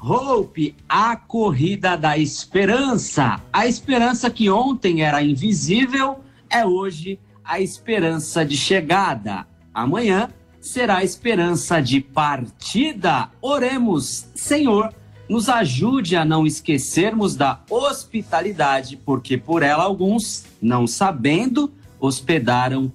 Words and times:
Hope, 0.00 0.74
a 0.88 1.16
corrida 1.16 1.96
da 1.96 2.16
esperança. 2.16 3.40
A 3.52 3.66
esperança 3.66 4.30
que 4.30 4.50
ontem 4.50 5.02
era 5.02 5.22
invisível 5.22 6.20
é 6.50 6.64
hoje 6.64 7.18
a 7.44 7.60
esperança 7.60 8.44
de 8.44 8.56
chegada. 8.56 9.46
Amanhã 9.72 10.28
será 10.60 10.98
a 10.98 11.04
esperança 11.04 11.80
de 11.80 12.00
partida. 12.00 13.30
Oremos, 13.40 14.28
Senhor 14.34 14.92
nos 15.28 15.48
ajude 15.48 16.16
a 16.16 16.24
não 16.24 16.46
esquecermos 16.46 17.36
da 17.36 17.60
hospitalidade, 17.68 18.96
porque 18.96 19.36
por 19.36 19.62
ela 19.62 19.84
alguns, 19.84 20.44
não 20.60 20.86
sabendo, 20.86 21.72
hospedaram 21.98 22.92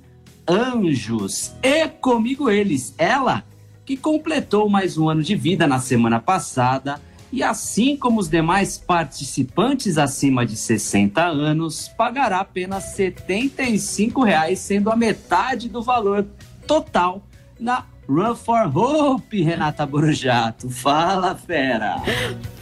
anjos. 0.47 1.53
E 1.61 1.87
comigo 1.87 2.49
eles, 2.49 2.93
ela, 2.97 3.43
que 3.91 3.97
completou 3.97 4.69
mais 4.69 4.97
um 4.97 5.09
ano 5.09 5.21
de 5.21 5.35
vida 5.35 5.67
na 5.67 5.77
semana 5.77 6.17
passada, 6.17 7.01
e 7.29 7.43
assim 7.43 7.97
como 7.97 8.21
os 8.21 8.29
demais 8.29 8.77
participantes 8.77 9.97
acima 9.97 10.45
de 10.45 10.55
60 10.55 11.21
anos, 11.21 11.89
pagará 11.89 12.39
apenas 12.39 12.85
75 12.95 14.23
reais, 14.23 14.59
sendo 14.59 14.89
a 14.89 14.95
metade 14.95 15.67
do 15.67 15.81
valor 15.81 16.25
total 16.65 17.21
na 17.59 17.85
Run 18.11 18.35
for 18.35 18.69
Hope, 18.77 19.41
Renata 19.41 19.85
Borujato. 19.85 20.69
Fala, 20.69 21.33
fera. 21.33 21.95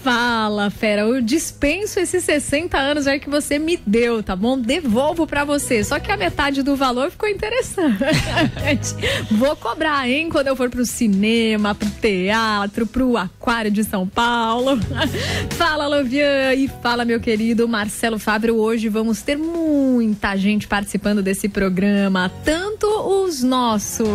Fala, 0.03 0.69
fera. 0.69 1.01
Eu 1.01 1.19
dispenso 1.23 1.99
esses 1.99 2.23
60 2.23 2.77
anos 2.77 3.07
aí 3.07 3.19
que 3.19 3.31
você 3.31 3.57
me 3.57 3.75
deu, 3.75 4.21
tá 4.21 4.35
bom? 4.35 4.59
Devolvo 4.59 5.25
para 5.25 5.43
você. 5.43 5.83
Só 5.83 5.99
que 5.99 6.11
a 6.11 6.17
metade 6.17 6.61
do 6.61 6.75
valor 6.75 7.09
ficou 7.09 7.27
interessante. 7.27 7.97
Vou 9.31 9.55
cobrar, 9.55 10.07
hein? 10.07 10.29
Quando 10.29 10.47
eu 10.47 10.55
for 10.55 10.69
pro 10.69 10.85
cinema, 10.85 11.73
pro 11.73 11.89
teatro, 11.89 12.85
pro 12.85 13.17
aquário 13.17 13.71
de 13.71 13.83
São 13.83 14.07
Paulo. 14.07 14.79
fala, 15.57 15.87
Lovian. 15.87 16.53
E 16.53 16.67
fala, 16.67 17.03
meu 17.03 17.19
querido 17.19 17.67
Marcelo 17.67 18.19
Fábio. 18.19 18.55
Hoje 18.55 18.87
vamos 18.87 19.23
ter 19.23 19.35
muita 19.35 20.37
gente 20.37 20.67
participando 20.67 21.23
desse 21.23 21.49
programa. 21.49 22.31
Tanto 22.45 22.85
os 23.25 23.41
nossos 23.41 24.07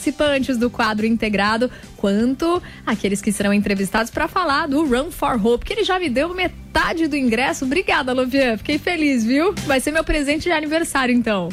participantes 0.00 0.56
do 0.56 0.70
quadro 0.70 1.04
integrado, 1.04 1.70
quanto 1.96 2.62
aqueles 2.86 3.20
que 3.20 3.30
serão 3.30 3.52
entrevistados 3.52 4.10
para 4.10 4.26
falar 4.26 4.66
do 4.66 4.84
Run 4.84 5.10
for 5.10 5.38
Hope, 5.44 5.64
que 5.66 5.74
ele 5.74 5.84
já 5.84 5.98
me 5.98 6.08
deu 6.08 6.34
metade 6.34 7.06
do 7.06 7.16
ingresso. 7.16 7.66
Obrigada, 7.66 8.12
Lovian. 8.14 8.56
Fiquei 8.56 8.78
feliz, 8.78 9.24
viu? 9.24 9.52
Vai 9.66 9.78
ser 9.78 9.92
meu 9.92 10.02
presente 10.02 10.44
de 10.44 10.52
aniversário, 10.52 11.14
então. 11.14 11.50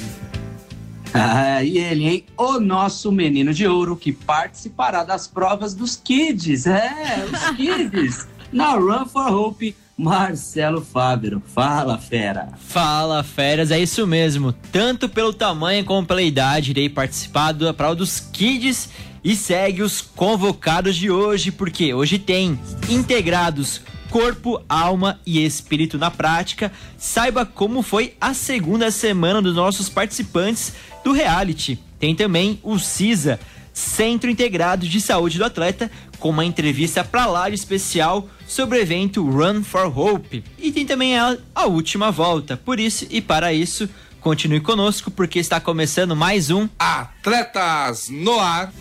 Ah, 1.13 1.61
e 1.61 1.77
ele, 1.77 2.05
hein? 2.05 2.25
O 2.37 2.59
nosso 2.59 3.11
menino 3.11 3.53
de 3.53 3.67
ouro 3.67 3.95
que 3.97 4.13
participará 4.13 5.03
das 5.03 5.27
provas 5.27 5.73
dos 5.73 5.97
kids. 5.97 6.65
É, 6.65 7.25
os 7.31 7.49
kids. 7.57 8.27
na 8.51 8.75
Run 8.75 9.05
for 9.05 9.33
Hope. 9.33 9.75
Marcelo 9.97 10.79
Fábio, 10.79 11.41
fala 11.55 11.97
fera. 11.97 12.49
Fala 12.59 13.23
feras, 13.23 13.71
é 13.71 13.79
isso 13.79 14.05
mesmo. 14.05 14.53
Tanto 14.71 15.09
pelo 15.09 15.33
tamanho 15.33 15.83
como 15.83 16.05
pela 16.05 16.21
idade, 16.21 16.69
irei 16.69 16.87
participar 16.87 17.51
da 17.51 17.73
prova 17.73 17.95
dos 17.95 18.19
Kids 18.19 18.89
e 19.23 19.35
segue 19.35 19.81
os 19.81 19.99
convocados 19.99 20.95
de 20.95 21.09
hoje, 21.09 21.51
porque 21.51 21.95
hoje 21.95 22.19
tem 22.19 22.59
integrados 22.87 23.81
corpo, 24.11 24.63
alma 24.69 25.19
e 25.25 25.43
espírito 25.43 25.97
na 25.97 26.11
prática. 26.11 26.71
Saiba 26.95 27.43
como 27.43 27.81
foi 27.81 28.13
a 28.21 28.35
segunda 28.35 28.91
semana 28.91 29.41
dos 29.41 29.55
nossos 29.55 29.89
participantes 29.89 30.73
do 31.03 31.11
reality. 31.11 31.79
Tem 31.99 32.13
também 32.13 32.59
o 32.61 32.77
CISA, 32.77 33.39
Centro 33.73 34.29
Integrado 34.29 34.87
de 34.87 35.01
Saúde 35.01 35.37
do 35.37 35.45
Atleta, 35.45 35.91
com 36.19 36.29
uma 36.29 36.45
entrevista 36.45 37.03
para 37.03 37.25
lá 37.25 37.49
de 37.49 37.55
especial 37.55 38.27
sobre 38.47 38.77
o 38.77 38.81
evento 38.81 39.27
Run 39.27 39.63
for 39.63 39.97
Hope. 39.97 40.43
E 40.57 40.71
tem 40.71 40.85
também 40.85 41.17
a, 41.17 41.37
a 41.53 41.65
última 41.65 42.11
volta. 42.11 42.57
Por 42.57 42.79
isso 42.79 43.05
e 43.09 43.21
para 43.21 43.53
isso, 43.53 43.89
continue 44.21 44.59
conosco 44.59 45.11
porque 45.11 45.39
está 45.39 45.59
começando 45.59 46.15
mais 46.15 46.49
um 46.49 46.67
Atletas 46.79 48.09
no 48.09 48.39
Ar. 48.39 48.71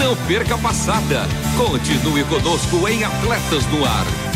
Não 0.00 0.16
perca 0.26 0.54
a 0.54 0.58
passada. 0.58 1.22
Continue 1.56 2.24
conosco 2.24 2.88
em 2.88 3.04
Atletas 3.04 3.66
no 3.66 3.84
Ar. 3.84 4.31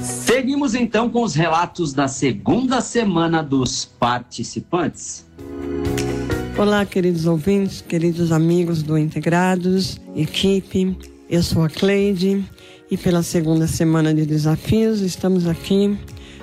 Seguimos 0.00 0.74
então 0.74 1.10
com 1.10 1.22
os 1.22 1.34
relatos 1.34 1.92
da 1.92 2.06
segunda 2.06 2.80
semana 2.80 3.42
dos 3.42 3.84
participantes. 3.84 5.26
Olá, 6.56 6.86
queridos 6.86 7.26
ouvintes, 7.26 7.80
queridos 7.80 8.30
amigos 8.32 8.82
do 8.82 8.96
Integrados, 8.96 10.00
equipe. 10.14 10.96
Eu 11.28 11.42
sou 11.42 11.64
a 11.64 11.68
Cleide 11.68 12.44
e 12.90 12.96
pela 12.96 13.22
segunda 13.22 13.66
semana 13.66 14.14
de 14.14 14.24
desafios 14.24 15.00
estamos 15.00 15.46
aqui 15.46 15.98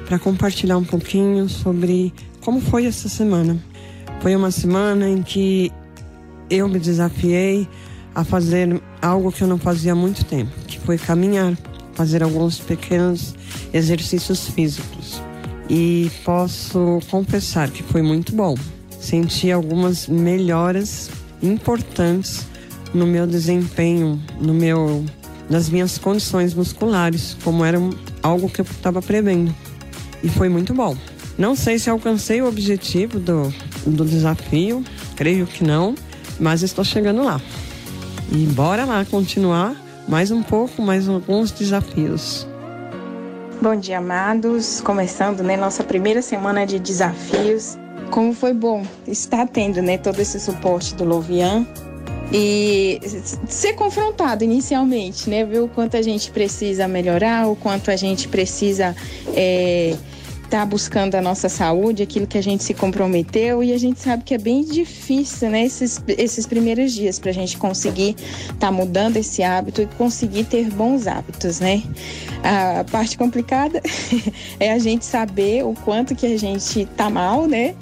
para 0.05 0.19
compartilhar 0.19 0.77
um 0.77 0.83
pouquinho 0.83 1.47
sobre 1.47 2.13
como 2.41 2.59
foi 2.59 2.85
essa 2.85 3.07
semana. 3.07 3.57
Foi 4.21 4.35
uma 4.35 4.51
semana 4.51 5.09
em 5.09 5.21
que 5.21 5.71
eu 6.49 6.67
me 6.67 6.79
desafiei 6.79 7.67
a 8.13 8.23
fazer 8.23 8.81
algo 9.01 9.31
que 9.31 9.41
eu 9.41 9.47
não 9.47 9.57
fazia 9.57 9.93
há 9.93 9.95
muito 9.95 10.25
tempo, 10.25 10.51
que 10.67 10.79
foi 10.79 10.97
caminhar, 10.97 11.57
fazer 11.93 12.21
alguns 12.21 12.59
pequenos 12.59 13.33
exercícios 13.73 14.49
físicos. 14.49 15.21
E 15.69 16.11
posso 16.25 16.99
confessar 17.09 17.69
que 17.69 17.81
foi 17.81 18.01
muito 18.01 18.35
bom. 18.35 18.55
Senti 18.99 19.51
algumas 19.51 20.07
melhoras 20.07 21.09
importantes 21.41 22.45
no 22.93 23.07
meu 23.07 23.25
desempenho, 23.25 24.21
no 24.39 24.53
meu, 24.53 25.03
nas 25.49 25.69
minhas 25.69 25.97
condições 25.97 26.53
musculares, 26.53 27.37
como 27.43 27.63
era 27.63 27.77
algo 28.21 28.49
que 28.49 28.61
eu 28.61 28.65
estava 28.65 29.01
prevendo. 29.01 29.53
E 30.23 30.29
foi 30.29 30.49
muito 30.49 30.73
bom. 30.73 30.95
Não 31.37 31.55
sei 31.55 31.79
se 31.79 31.89
alcancei 31.89 32.41
o 32.41 32.47
objetivo 32.47 33.19
do, 33.19 33.53
do 33.85 34.05
desafio, 34.05 34.83
creio 35.15 35.45
que 35.45 35.63
não, 35.63 35.95
mas 36.39 36.61
estou 36.61 36.83
chegando 36.83 37.23
lá. 37.23 37.41
E 38.31 38.45
bora 38.47 38.85
lá 38.85 39.03
continuar 39.05 39.75
mais 40.07 40.31
um 40.31 40.41
pouco, 40.41 40.81
mais 40.81 41.07
alguns 41.07 41.51
desafios. 41.51 42.47
Bom 43.61 43.75
dia, 43.75 43.99
amados. 43.99 44.81
Começando, 44.81 45.41
né, 45.41 45.55
nossa 45.55 45.83
primeira 45.83 46.21
semana 46.21 46.65
de 46.65 46.79
desafios. 46.79 47.77
Como 48.11 48.33
foi 48.33 48.53
bom 48.53 48.85
estar 49.07 49.47
tendo, 49.47 49.81
né, 49.81 49.97
todo 49.97 50.19
esse 50.19 50.39
suporte 50.39 50.93
do 50.95 51.03
Lovian 51.03 51.65
e 52.33 52.99
ser 53.47 53.73
confrontado 53.73 54.43
inicialmente, 54.43 55.29
né, 55.29 55.45
ver 55.45 55.59
o 55.59 55.67
quanto 55.67 55.95
a 55.95 56.01
gente 56.01 56.31
precisa 56.31 56.87
melhorar, 56.87 57.47
o 57.47 57.55
quanto 57.55 57.91
a 57.91 57.95
gente 57.95 58.27
precisa 58.27 58.95
é, 59.35 59.95
está 60.43 60.65
buscando 60.67 61.15
a 61.15 61.21
nossa 61.21 61.49
saúde, 61.49 62.03
aquilo 62.03 62.27
que 62.27 62.37
a 62.37 62.43
gente 62.43 62.63
se 62.63 62.75
comprometeu, 62.75 63.63
e 63.63 63.73
a 63.73 63.77
gente 63.77 63.99
sabe 63.99 64.23
que 64.23 64.35
é 64.35 64.37
bem 64.37 64.63
difícil, 64.63 65.49
né, 65.49 65.63
esses, 65.65 65.99
esses 66.07 66.45
primeiros 66.45 66.91
dias, 66.93 67.17
para 67.17 67.31
a 67.31 67.33
gente 67.33 67.57
conseguir 67.57 68.15
estar 68.19 68.55
tá 68.59 68.71
mudando 68.71 69.17
esse 69.17 69.41
hábito 69.41 69.81
e 69.81 69.87
conseguir 69.87 70.43
ter 70.43 70.69
bons 70.69 71.07
hábitos, 71.07 71.59
né? 71.59 71.81
A 72.43 72.83
parte 72.83 73.17
complicada 73.17 73.81
é 74.59 74.71
a 74.71 74.77
gente 74.77 75.05
saber 75.05 75.65
o 75.65 75.73
quanto 75.73 76.15
que 76.15 76.27
a 76.27 76.37
gente 76.37 76.85
tá 76.97 77.09
mal, 77.09 77.47
né? 77.47 77.73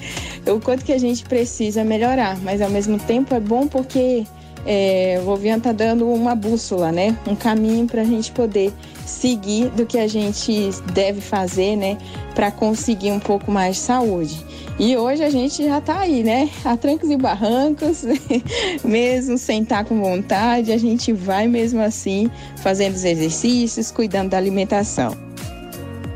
O 0.48 0.60
quanto 0.62 0.86
que 0.86 0.94
a 0.94 0.98
gente 0.98 1.24
precisa 1.26 1.84
melhorar, 1.84 2.38
mas 2.40 2.62
ao 2.62 2.70
mesmo 2.70 2.98
tempo 3.00 3.36
é 3.36 3.40
bom 3.40 3.68
porque 3.68 4.26
é, 4.66 5.18
o 5.22 5.26
Vovian 5.26 5.60
tá 5.60 5.72
dando 5.72 6.08
uma 6.08 6.36
bússola, 6.36 6.92
né? 6.92 7.18
Um 7.28 7.36
caminho 7.36 7.88
para 7.88 8.02
a 8.02 8.06
gente 8.06 8.32
poder 8.32 8.72
seguir 9.06 9.70
do 9.70 9.86
que 9.86 9.98
a 9.98 10.08
gente 10.08 10.70
deve 10.94 11.22
fazer, 11.22 11.76
né? 11.76 11.98
Para 12.36 12.52
conseguir 12.52 13.12
um 13.12 13.20
pouco 13.20 13.52
mais 13.52 13.78
de 13.78 13.82
saúde. 13.82 14.46
E 14.80 14.96
hoje 14.96 15.24
a 15.24 15.30
gente 15.30 15.64
já 15.64 15.82
tá 15.82 16.00
aí, 16.00 16.24
né? 16.24 16.50
A 16.64 16.76
trancos 16.78 17.10
e 17.10 17.18
barrancos, 17.18 18.04
mesmo 18.84 19.38
sem 19.38 19.64
estar 19.64 19.80
tá 19.80 19.84
com 19.84 20.00
vontade, 20.02 20.72
a 20.72 20.78
gente 20.78 21.12
vai 21.14 21.48
mesmo 21.48 21.82
assim 21.82 22.30
fazendo 22.58 22.96
os 22.96 23.04
exercícios, 23.04 23.92
cuidando 23.92 24.30
da 24.30 24.38
alimentação. 24.38 25.31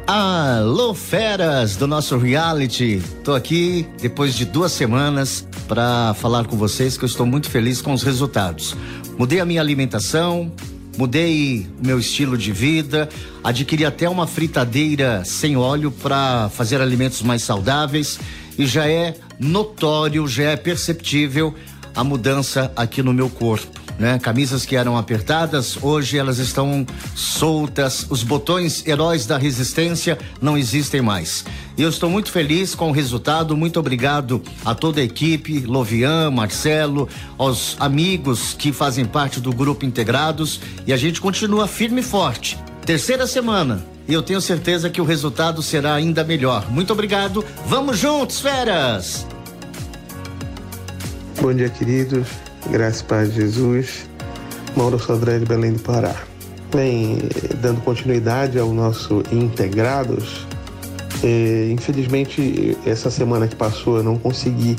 Alô, 0.08 0.94
feras 0.94 1.76
do 1.76 1.88
nosso 1.88 2.16
reality. 2.20 3.02
Tô 3.24 3.34
aqui 3.34 3.88
depois 4.00 4.36
de 4.36 4.46
duas 4.46 4.72
semanas 4.72 5.48
para 5.68 6.14
falar 6.14 6.46
com 6.46 6.56
vocês 6.56 6.96
que 6.96 7.04
eu 7.04 7.08
estou 7.08 7.26
muito 7.26 7.50
feliz 7.50 7.82
com 7.82 7.92
os 7.92 8.04
resultados. 8.04 8.78
Mudei 9.18 9.40
a 9.40 9.46
minha 9.46 9.60
alimentação, 9.60 10.52
mudei 10.96 11.68
meu 11.84 11.98
estilo 11.98 12.38
de 12.38 12.52
vida, 12.52 13.10
adquiri 13.44 13.84
até 13.84 14.08
uma 14.08 14.28
fritadeira 14.28 15.24
sem 15.26 15.58
óleo 15.58 15.90
para 15.90 16.50
fazer 16.50 16.80
alimentos 16.80 17.24
mais 17.24 17.42
saudáveis 17.42 18.20
e 18.60 18.68
já 18.68 18.88
é 18.88 19.16
notório, 19.40 20.28
já 20.28 20.52
é 20.52 20.56
perceptível 20.56 21.56
a 21.96 22.04
mudança 22.04 22.72
aqui 22.76 23.02
no 23.02 23.12
meu 23.12 23.28
corpo 23.28 23.85
né? 23.98 24.20
Camisas 24.20 24.66
que 24.66 24.76
eram 24.76 24.98
apertadas, 24.98 25.78
hoje 25.82 26.18
elas 26.18 26.38
estão 26.38 26.86
soltas. 27.16 28.06
Os 28.10 28.24
botões 28.24 28.86
heróis 28.86 29.26
da 29.26 29.38
resistência 29.38 30.18
não 30.42 30.58
existem 30.58 31.02
mais. 31.02 31.46
E 31.78 31.82
eu 31.82 31.90
estou 31.90 32.10
muito 32.10 32.32
feliz 32.32 32.76
com 32.76 32.90
o 32.90 32.92
resultado. 32.92 33.56
Muito 33.56 33.80
obrigado 33.80 34.42
a 34.64 34.74
toda 34.74 35.02
a 35.02 35.04
equipe, 35.04 35.60
Lovian, 35.60 36.32
Marcelo, 36.32 37.08
aos 37.38 37.76
amigos 37.80 38.54
que 38.58 38.72
fazem 38.72 39.06
parte 39.06 39.40
do 39.40 39.52
grupo 39.52 39.86
Integrados. 39.86 40.60
E 40.86 40.94
a 40.94 40.98
gente 40.98 41.22
continua 41.22 41.68
firme 41.68 42.02
e 42.02 42.04
forte. 42.04 42.58
Terceira 42.86 43.26
semana, 43.26 43.84
e 44.08 44.14
eu 44.14 44.22
tenho 44.22 44.40
certeza 44.40 44.90
que 44.90 45.02
o 45.02 45.06
resultado 45.06 45.64
será 45.64 45.96
ainda 45.96 46.24
melhor. 46.24 46.70
Muito 46.70 46.94
obrigado. 46.94 47.44
Vamos 47.66 47.98
juntos, 47.98 48.40
feras! 48.40 49.26
Bom 51.42 51.54
dia, 51.54 51.70
queridos. 51.70 52.45
Graças 52.72 53.02
a 53.02 53.06
Paz 53.06 53.34
de 53.34 53.42
Jesus, 53.42 54.10
Mauro 54.76 54.98
Sodré 54.98 55.38
de 55.38 55.46
Belém 55.46 55.74
do 55.74 55.80
Pará. 55.82 56.16
Bem, 56.74 57.20
dando 57.62 57.80
continuidade 57.82 58.58
ao 58.58 58.74
nosso 58.74 59.22
Integrados, 59.32 60.48
é, 61.24 61.70
infelizmente 61.72 62.76
essa 62.84 63.12
semana 63.12 63.48
que 63.48 63.56
passou 63.56 63.98
eu 63.98 64.04
não 64.04 64.18
consegui 64.18 64.76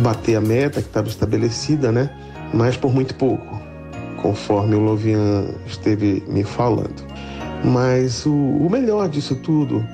bater 0.00 0.34
a 0.34 0.40
meta 0.40 0.82
que 0.82 0.88
estava 0.88 1.06
estabelecida, 1.06 1.92
né? 1.92 2.10
Mas 2.52 2.76
por 2.76 2.92
muito 2.92 3.14
pouco, 3.14 3.60
conforme 4.20 4.74
o 4.74 4.80
Lovian 4.80 5.46
esteve 5.64 6.24
me 6.26 6.42
falando. 6.42 7.06
Mas 7.64 8.26
o, 8.26 8.32
o 8.32 8.68
melhor 8.68 9.08
disso 9.08 9.36
tudo 9.36 9.86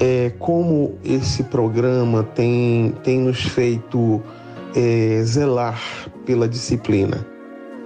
é 0.00 0.32
como 0.38 0.94
esse 1.04 1.42
programa 1.42 2.22
tem, 2.22 2.94
tem 3.04 3.20
nos 3.20 3.42
feito 3.42 4.22
é, 4.74 5.22
zelar 5.24 5.78
pela 6.30 6.48
disciplina 6.48 7.26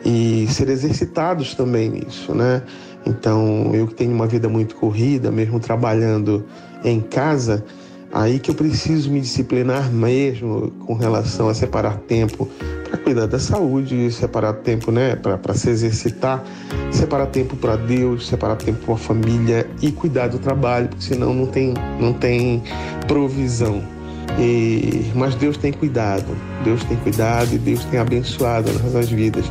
e 0.04 0.46
ser 0.50 0.68
exercitados 0.68 1.54
também 1.54 1.88
nisso, 1.88 2.34
né? 2.34 2.62
Então, 3.06 3.70
eu 3.72 3.86
que 3.86 3.94
tenho 3.94 4.12
uma 4.12 4.26
vida 4.26 4.50
muito 4.50 4.76
corrida, 4.76 5.30
mesmo 5.30 5.58
trabalhando 5.58 6.44
em 6.84 7.00
casa, 7.00 7.64
aí 8.12 8.38
que 8.38 8.50
eu 8.50 8.54
preciso 8.54 9.10
me 9.10 9.18
disciplinar 9.18 9.90
mesmo 9.90 10.70
com 10.86 10.92
relação 10.92 11.48
a 11.48 11.54
separar 11.54 11.96
tempo 12.00 12.46
para 12.86 12.98
cuidar 12.98 13.24
da 13.24 13.38
saúde, 13.38 14.12
separar 14.12 14.52
tempo, 14.52 14.92
né, 14.92 15.16
para 15.16 15.54
se 15.54 15.70
exercitar, 15.70 16.44
separar 16.90 17.28
tempo 17.28 17.56
para 17.56 17.76
Deus, 17.76 18.26
separar 18.26 18.56
tempo 18.56 18.84
para 18.84 18.94
a 18.94 18.98
família 18.98 19.66
e 19.80 19.90
cuidar 19.90 20.28
do 20.28 20.38
trabalho, 20.38 20.88
porque 20.88 21.04
senão 21.04 21.32
não 21.32 21.46
tem 21.46 21.72
não 21.98 22.12
tem 22.12 22.62
provisão. 23.08 23.93
E, 24.38 25.12
mas 25.14 25.34
Deus 25.34 25.56
tem 25.56 25.72
cuidado, 25.72 26.36
Deus 26.64 26.82
tem 26.84 26.96
cuidado 26.98 27.54
e 27.54 27.58
Deus 27.58 27.84
tem 27.84 28.00
abençoado 28.00 28.70
as 28.70 28.82
nossas 28.82 29.08
vidas, 29.08 29.44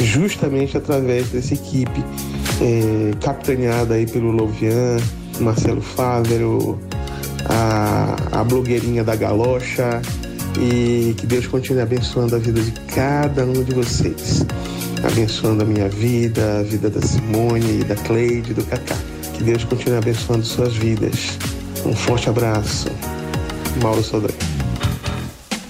justamente 0.00 0.76
através 0.76 1.28
dessa 1.28 1.54
equipe 1.54 2.04
é, 2.60 3.12
capitaneada 3.20 3.94
aí 3.94 4.06
pelo 4.06 4.32
Lovian, 4.32 4.96
Marcelo 5.40 5.80
Fávero, 5.80 6.78
a, 7.48 8.40
a 8.40 8.44
blogueirinha 8.44 9.04
da 9.04 9.14
Galocha 9.14 10.00
e 10.58 11.14
que 11.16 11.26
Deus 11.26 11.46
continue 11.46 11.82
abençoando 11.82 12.36
a 12.36 12.38
vida 12.38 12.60
de 12.60 12.72
cada 12.94 13.44
um 13.44 13.62
de 13.62 13.74
vocês, 13.74 14.44
abençoando 15.02 15.62
a 15.62 15.66
minha 15.66 15.88
vida, 15.88 16.60
a 16.60 16.62
vida 16.62 16.88
da 16.88 17.00
Simone, 17.00 17.84
da 17.84 17.96
Cleide, 17.96 18.54
do 18.54 18.64
Cacá. 18.64 18.96
Que 19.34 19.42
Deus 19.42 19.64
continue 19.64 19.98
abençoando 19.98 20.44
suas 20.44 20.74
vidas. 20.76 21.38
Um 21.84 21.92
forte 21.92 22.28
abraço. 22.28 22.88
Mauro 23.82 24.02
Sodré. 24.02 24.34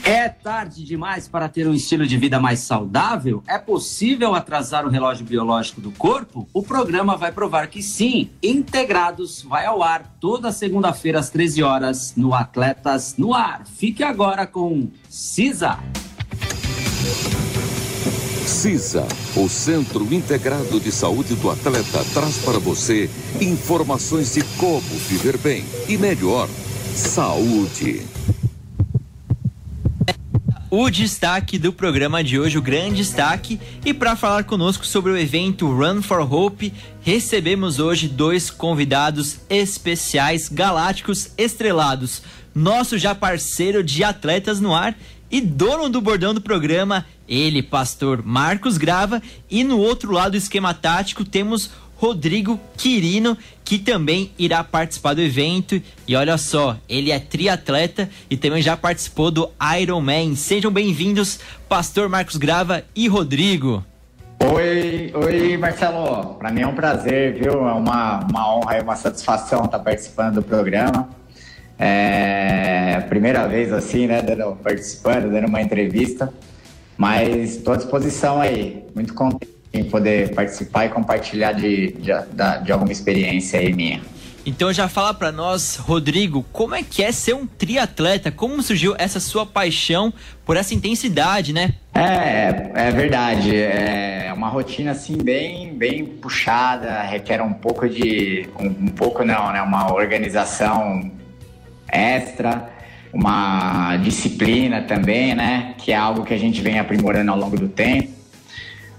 É 0.06 0.28
tarde 0.28 0.84
demais 0.84 1.26
para 1.26 1.48
ter 1.48 1.66
um 1.66 1.72
estilo 1.72 2.06
de 2.06 2.18
vida 2.18 2.38
mais 2.38 2.60
saudável? 2.60 3.42
É 3.46 3.56
possível 3.56 4.34
atrasar 4.34 4.84
o 4.84 4.90
relógio 4.90 5.24
biológico 5.24 5.80
do 5.80 5.90
corpo? 5.92 6.46
O 6.52 6.62
programa 6.62 7.16
vai 7.16 7.32
provar 7.32 7.68
que 7.68 7.82
sim. 7.82 8.28
Integrados 8.42 9.40
vai 9.40 9.64
ao 9.64 9.82
ar 9.82 10.14
toda 10.20 10.52
segunda-feira 10.52 11.20
às 11.20 11.30
13 11.30 11.62
horas 11.62 12.14
no 12.16 12.34
Atletas 12.34 13.14
no 13.16 13.32
Ar. 13.32 13.64
Fique 13.66 14.04
agora 14.04 14.46
com 14.46 14.88
CISA. 15.08 15.78
CISA, 18.46 19.06
o 19.36 19.48
Centro 19.48 20.12
Integrado 20.12 20.78
de 20.78 20.92
Saúde 20.92 21.34
do 21.34 21.50
Atleta, 21.50 22.04
traz 22.12 22.44
para 22.44 22.58
você 22.58 23.10
informações 23.40 24.34
de 24.34 24.44
como 24.58 24.80
viver 24.80 25.38
bem 25.38 25.64
e 25.88 25.96
melhor 25.96 26.46
saúde. 26.94 28.06
O 30.70 30.88
destaque 30.90 31.58
do 31.58 31.72
programa 31.72 32.22
de 32.22 32.38
hoje, 32.38 32.56
o 32.56 32.62
grande 32.62 32.96
destaque, 32.96 33.60
e 33.84 33.92
para 33.92 34.16
falar 34.16 34.44
conosco 34.44 34.86
sobre 34.86 35.12
o 35.12 35.18
evento 35.18 35.66
Run 35.66 36.02
for 36.02 36.20
Hope, 36.20 36.72
recebemos 37.02 37.78
hoje 37.78 38.08
dois 38.08 38.50
convidados 38.50 39.40
especiais, 39.50 40.48
galácticos 40.48 41.30
estrelados. 41.36 42.22
Nosso 42.54 42.96
já 42.96 43.14
parceiro 43.14 43.82
de 43.82 44.04
atletas 44.04 44.60
no 44.60 44.74
ar 44.74 44.96
e 45.30 45.40
dono 45.40 45.88
do 45.88 46.00
bordão 46.00 46.32
do 46.32 46.40
programa, 46.40 47.04
ele, 47.28 47.62
pastor 47.62 48.22
Marcos 48.24 48.78
Grava, 48.78 49.20
e 49.50 49.64
no 49.64 49.78
outro 49.78 50.12
lado 50.12 50.32
do 50.32 50.36
esquema 50.36 50.72
tático 50.72 51.24
temos 51.24 51.70
Rodrigo 51.96 52.60
Quirino, 52.76 53.36
que 53.64 53.78
também 53.78 54.32
irá 54.38 54.62
participar 54.62 55.14
do 55.14 55.20
evento. 55.20 55.80
E 56.06 56.16
olha 56.16 56.36
só, 56.36 56.76
ele 56.88 57.10
é 57.10 57.18
triatleta 57.18 58.08
e 58.28 58.36
também 58.36 58.62
já 58.62 58.76
participou 58.76 59.30
do 59.30 59.50
Ironman. 59.80 60.36
Sejam 60.36 60.70
bem-vindos, 60.70 61.38
Pastor 61.68 62.08
Marcos 62.08 62.36
Grava 62.36 62.84
e 62.94 63.08
Rodrigo. 63.08 63.84
Oi, 64.52 65.12
oi 65.14 65.56
Marcelo. 65.56 66.34
Para 66.34 66.50
mim 66.50 66.62
é 66.62 66.66
um 66.66 66.74
prazer, 66.74 67.34
viu? 67.34 67.66
É 67.66 67.72
uma, 67.72 68.20
uma 68.20 68.54
honra 68.54 68.78
e 68.78 68.82
uma 68.82 68.96
satisfação 68.96 69.64
estar 69.64 69.78
participando 69.78 70.36
do 70.36 70.42
programa. 70.42 71.08
É 71.78 73.00
primeira 73.08 73.46
vez 73.46 73.72
assim, 73.72 74.06
né, 74.06 74.20
dando, 74.22 74.56
participando, 74.56 75.30
dando 75.30 75.46
uma 75.46 75.62
entrevista. 75.62 76.32
Mas 76.96 77.56
estou 77.56 77.74
à 77.74 77.76
disposição 77.76 78.40
aí. 78.40 78.84
Muito 78.94 79.14
contente 79.14 79.53
em 79.78 79.84
poder 79.84 80.34
participar 80.34 80.86
e 80.86 80.88
compartilhar 80.88 81.52
de, 81.52 81.92
de, 81.92 82.12
de 82.64 82.72
alguma 82.72 82.92
experiência 82.92 83.58
aí 83.60 83.72
minha. 83.72 84.00
Então 84.46 84.70
já 84.72 84.88
fala 84.88 85.14
para 85.14 85.32
nós, 85.32 85.76
Rodrigo, 85.76 86.44
como 86.52 86.74
é 86.74 86.82
que 86.82 87.02
é 87.02 87.10
ser 87.10 87.34
um 87.34 87.46
triatleta? 87.46 88.30
Como 88.30 88.62
surgiu 88.62 88.94
essa 88.98 89.18
sua 89.18 89.46
paixão 89.46 90.12
por 90.44 90.56
essa 90.56 90.74
intensidade, 90.74 91.52
né? 91.52 91.74
É, 91.94 92.70
é 92.74 92.90
verdade. 92.90 93.56
É 93.56 94.30
uma 94.34 94.48
rotina 94.48 94.90
assim 94.90 95.16
bem, 95.16 95.72
bem 95.74 96.04
puxada, 96.04 97.02
requer 97.02 97.40
um 97.40 97.54
pouco 97.54 97.88
de, 97.88 98.46
um, 98.60 98.66
um 98.66 98.88
pouco 98.88 99.24
não, 99.24 99.50
né? 99.50 99.62
Uma 99.62 99.94
organização 99.94 101.10
extra, 101.88 102.68
uma 103.14 103.96
disciplina 103.96 104.82
também, 104.82 105.34
né? 105.34 105.74
Que 105.78 105.92
é 105.92 105.96
algo 105.96 106.22
que 106.22 106.34
a 106.34 106.38
gente 106.38 106.60
vem 106.60 106.78
aprimorando 106.78 107.30
ao 107.30 107.38
longo 107.38 107.56
do 107.58 107.68
tempo. 107.68 108.12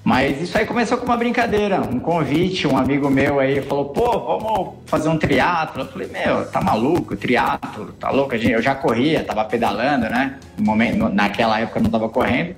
Mas 0.06 0.40
isso 0.40 0.56
aí 0.56 0.68
começou 0.68 1.00
com 1.00 1.06
uma 1.06 1.18
brincadeira, 1.18 1.82
um 1.82 2.00
convite, 2.00 2.68
um 2.68 2.78
amigo 2.78 3.10
meu 3.10 3.40
aí 3.40 3.60
falou, 3.64 3.86
pô, 3.86 4.20
vamos 4.20 4.76
fazer 4.86 5.10
um 5.10 5.18
triatlo. 5.18 5.82
Eu 5.82 5.88
falei, 5.88 6.08
meu, 6.10 6.46
tá 6.46 6.62
maluco, 6.62 7.16
triatlo, 7.16 7.92
tá 7.94 8.12
louco? 8.12 8.36
Eu 8.36 8.62
já 8.62 8.76
corria, 8.76 9.24
tava 9.24 9.44
pedalando, 9.46 10.08
né? 10.08 10.38
No 10.60 10.64
momento, 10.64 11.10
naquela 11.10 11.60
época 11.60 11.80
eu 11.80 11.84
não 11.84 11.90
tava 11.90 12.08
correndo. 12.08 12.56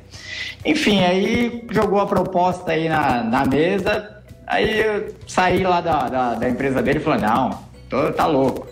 Enfim, 0.66 1.00
aí 1.06 1.66
jogou 1.72 2.02
a 2.02 2.06
proposta 2.06 2.74
aí 2.74 2.90
na, 2.90 3.24
na 3.24 3.46
mesa, 3.46 4.22
aí 4.46 4.82
eu 4.82 5.16
saí 5.26 5.64
lá 5.64 5.80
da, 5.80 6.10
da, 6.10 6.34
da 6.34 6.50
empresa 6.50 6.82
dele 6.82 7.00
e 7.00 7.02
falei, 7.02 7.22
não, 7.22 7.64
tô, 7.90 8.12
tá 8.12 8.26
louco. 8.26 8.68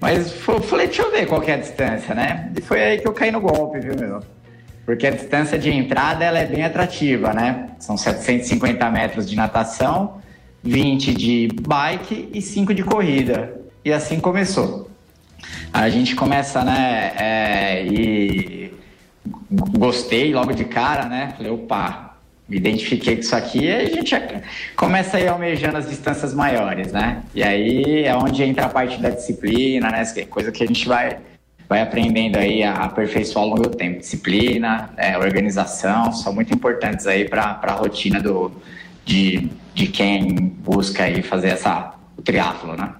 Mas 0.00 0.32
falei, 0.68 0.86
deixa 0.86 1.02
eu 1.02 1.10
ver 1.10 1.26
qual 1.26 1.42
é 1.42 1.54
a 1.54 1.56
distância, 1.56 2.14
né? 2.14 2.52
E 2.56 2.60
foi 2.60 2.80
aí 2.80 2.98
que 3.00 3.08
eu 3.08 3.12
caí 3.12 3.32
no 3.32 3.40
golpe, 3.40 3.80
viu, 3.80 3.96
meu? 3.98 4.20
Porque 4.84 5.06
a 5.06 5.10
distância 5.10 5.58
de 5.58 5.70
entrada 5.70 6.24
ela 6.24 6.38
é 6.38 6.46
bem 6.46 6.64
atrativa, 6.64 7.32
né? 7.32 7.70
São 7.78 7.96
750 7.96 8.90
metros 8.90 9.28
de 9.28 9.34
natação, 9.34 10.20
20 10.62 11.14
de 11.14 11.48
bike 11.66 12.30
e 12.32 12.42
5 12.42 12.74
de 12.74 12.82
corrida. 12.82 13.60
E 13.84 13.92
assim 13.92 14.20
começou. 14.20 14.90
A 15.72 15.88
gente 15.88 16.14
começa, 16.14 16.62
né? 16.64 17.12
É, 17.18 17.86
e 17.86 18.74
gostei 19.78 20.32
logo 20.32 20.52
de 20.52 20.64
cara, 20.64 21.06
né? 21.06 21.34
Falei, 21.36 21.50
opa, 21.50 22.16
me 22.48 22.58
identifiquei 22.58 23.14
com 23.14 23.20
isso 23.22 23.34
aqui 23.34 23.64
e 23.64 23.74
a 23.74 23.86
gente 23.86 24.14
começa 24.76 25.16
aí 25.16 25.26
almejando 25.26 25.78
as 25.78 25.88
distâncias 25.88 26.34
maiores, 26.34 26.92
né? 26.92 27.22
E 27.34 27.42
aí 27.42 28.04
é 28.04 28.14
onde 28.14 28.42
entra 28.42 28.66
a 28.66 28.68
parte 28.68 29.00
da 29.00 29.10
disciplina, 29.10 29.90
né? 29.90 30.04
Coisa 30.28 30.52
que 30.52 30.62
a 30.62 30.66
gente 30.66 30.86
vai 30.86 31.18
vai 31.74 31.82
aprendendo 31.82 32.36
aí 32.36 32.62
a 32.62 32.84
aperfeiçoar 32.84 33.42
ao 33.44 33.50
longo 33.50 33.62
do 33.62 33.76
tempo. 33.76 33.98
Disciplina, 33.98 34.90
é, 34.96 35.18
organização, 35.18 36.12
são 36.12 36.32
muito 36.32 36.54
importantes 36.54 37.04
aí 37.04 37.28
para 37.28 37.58
a 37.60 37.72
rotina 37.72 38.22
do, 38.22 38.52
de, 39.04 39.50
de 39.74 39.88
quem 39.88 40.34
busca 40.34 41.02
aí 41.02 41.20
fazer 41.20 41.48
essa, 41.48 41.92
triatlo, 42.24 42.76
né? 42.76 42.92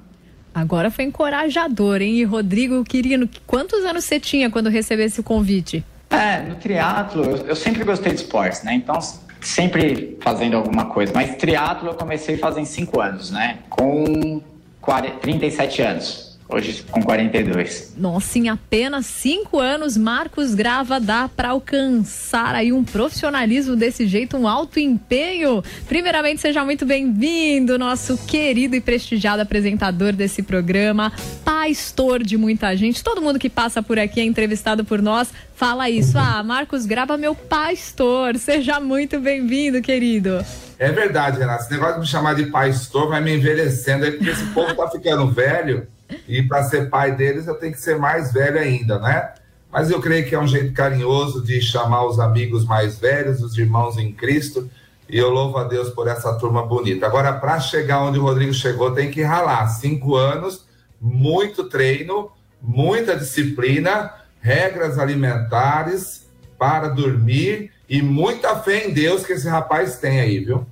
Agora 0.52 0.90
foi 0.90 1.04
encorajador, 1.04 2.02
hein? 2.02 2.16
E 2.16 2.24
Rodrigo 2.24 2.82
Quirino, 2.84 3.28
quantos 3.46 3.84
anos 3.84 4.04
você 4.04 4.18
tinha 4.18 4.50
quando 4.50 4.68
recebeu 4.68 5.06
esse 5.06 5.22
convite? 5.22 5.84
É, 6.10 6.40
no 6.40 6.56
triatlo, 6.56 7.22
eu, 7.22 7.36
eu 7.46 7.56
sempre 7.56 7.84
gostei 7.84 8.12
de 8.12 8.22
esportes, 8.22 8.64
né? 8.64 8.74
Então, 8.74 8.98
sempre 9.40 10.18
fazendo 10.20 10.56
alguma 10.56 10.86
coisa. 10.86 11.12
Mas 11.14 11.36
triatlo 11.36 11.90
eu 11.90 11.94
comecei 11.94 12.36
fazem 12.36 12.64
cinco 12.64 13.00
anos, 13.00 13.30
né? 13.30 13.60
Com 13.70 14.42
40, 14.80 15.18
37 15.18 15.82
anos. 15.82 16.33
Hoje 16.46 16.84
com 16.90 17.02
42. 17.02 17.94
Nossa, 17.96 18.38
em 18.38 18.50
apenas 18.50 19.06
cinco 19.06 19.58
anos, 19.58 19.96
Marcos 19.96 20.54
Grava 20.54 21.00
dá 21.00 21.26
para 21.26 21.50
alcançar 21.50 22.54
aí 22.54 22.70
um 22.70 22.84
profissionalismo 22.84 23.74
desse 23.74 24.06
jeito, 24.06 24.36
um 24.36 24.46
alto 24.46 24.78
empenho. 24.78 25.64
Primeiramente, 25.88 26.42
seja 26.42 26.62
muito 26.62 26.84
bem-vindo, 26.84 27.78
nosso 27.78 28.18
querido 28.26 28.76
e 28.76 28.80
prestigiado 28.80 29.40
apresentador 29.40 30.12
desse 30.12 30.42
programa, 30.42 31.10
pastor 31.42 32.22
de 32.22 32.36
muita 32.36 32.76
gente. 32.76 33.02
Todo 33.02 33.22
mundo 33.22 33.38
que 33.38 33.48
passa 33.48 33.82
por 33.82 33.98
aqui 33.98 34.20
é 34.20 34.24
entrevistado 34.24 34.84
por 34.84 35.00
nós, 35.00 35.32
fala 35.54 35.88
isso. 35.88 36.18
Ah, 36.18 36.42
Marcos 36.42 36.84
Grava, 36.84 37.16
meu 37.16 37.34
pastor. 37.34 38.36
Seja 38.36 38.78
muito 38.78 39.18
bem-vindo, 39.18 39.80
querido. 39.80 40.44
É 40.78 40.92
verdade, 40.92 41.38
Renato. 41.38 41.62
Esse 41.62 41.72
negócio 41.72 41.94
de 41.94 42.00
me 42.00 42.06
chamar 42.06 42.34
de 42.34 42.46
pastor 42.46 43.08
vai 43.08 43.22
me 43.22 43.34
envelhecendo 43.34 44.04
aí, 44.04 44.12
porque 44.12 44.30
esse 44.30 44.44
povo 44.46 44.74
tá 44.74 44.90
ficando 44.90 45.30
velho. 45.30 45.86
E 46.28 46.42
para 46.42 46.62
ser 46.64 46.90
pai 46.90 47.14
deles, 47.14 47.46
eu 47.46 47.54
tenho 47.54 47.72
que 47.72 47.80
ser 47.80 47.98
mais 47.98 48.32
velho 48.32 48.58
ainda, 48.58 48.98
né? 48.98 49.32
Mas 49.72 49.90
eu 49.90 50.00
creio 50.00 50.26
que 50.26 50.34
é 50.34 50.38
um 50.38 50.46
jeito 50.46 50.72
carinhoso 50.72 51.42
de 51.42 51.60
chamar 51.60 52.06
os 52.06 52.20
amigos 52.20 52.64
mais 52.64 52.98
velhos, 52.98 53.42
os 53.42 53.58
irmãos 53.58 53.98
em 53.98 54.12
Cristo. 54.12 54.70
E 55.08 55.18
eu 55.18 55.30
louvo 55.30 55.58
a 55.58 55.64
Deus 55.64 55.90
por 55.90 56.06
essa 56.06 56.32
turma 56.34 56.64
bonita. 56.64 57.06
Agora, 57.06 57.32
para 57.32 57.58
chegar 57.60 58.02
onde 58.02 58.18
o 58.18 58.22
Rodrigo 58.22 58.54
chegou, 58.54 58.92
tem 58.92 59.10
que 59.10 59.22
ralar. 59.22 59.66
Cinco 59.68 60.14
anos, 60.14 60.64
muito 61.00 61.64
treino, 61.64 62.30
muita 62.62 63.16
disciplina, 63.16 64.12
regras 64.40 64.98
alimentares 64.98 66.26
para 66.58 66.88
dormir 66.88 67.72
e 67.88 68.00
muita 68.00 68.56
fé 68.56 68.86
em 68.86 68.92
Deus 68.92 69.26
que 69.26 69.32
esse 69.32 69.48
rapaz 69.48 69.98
tem 69.98 70.20
aí, 70.20 70.38
viu? 70.38 70.66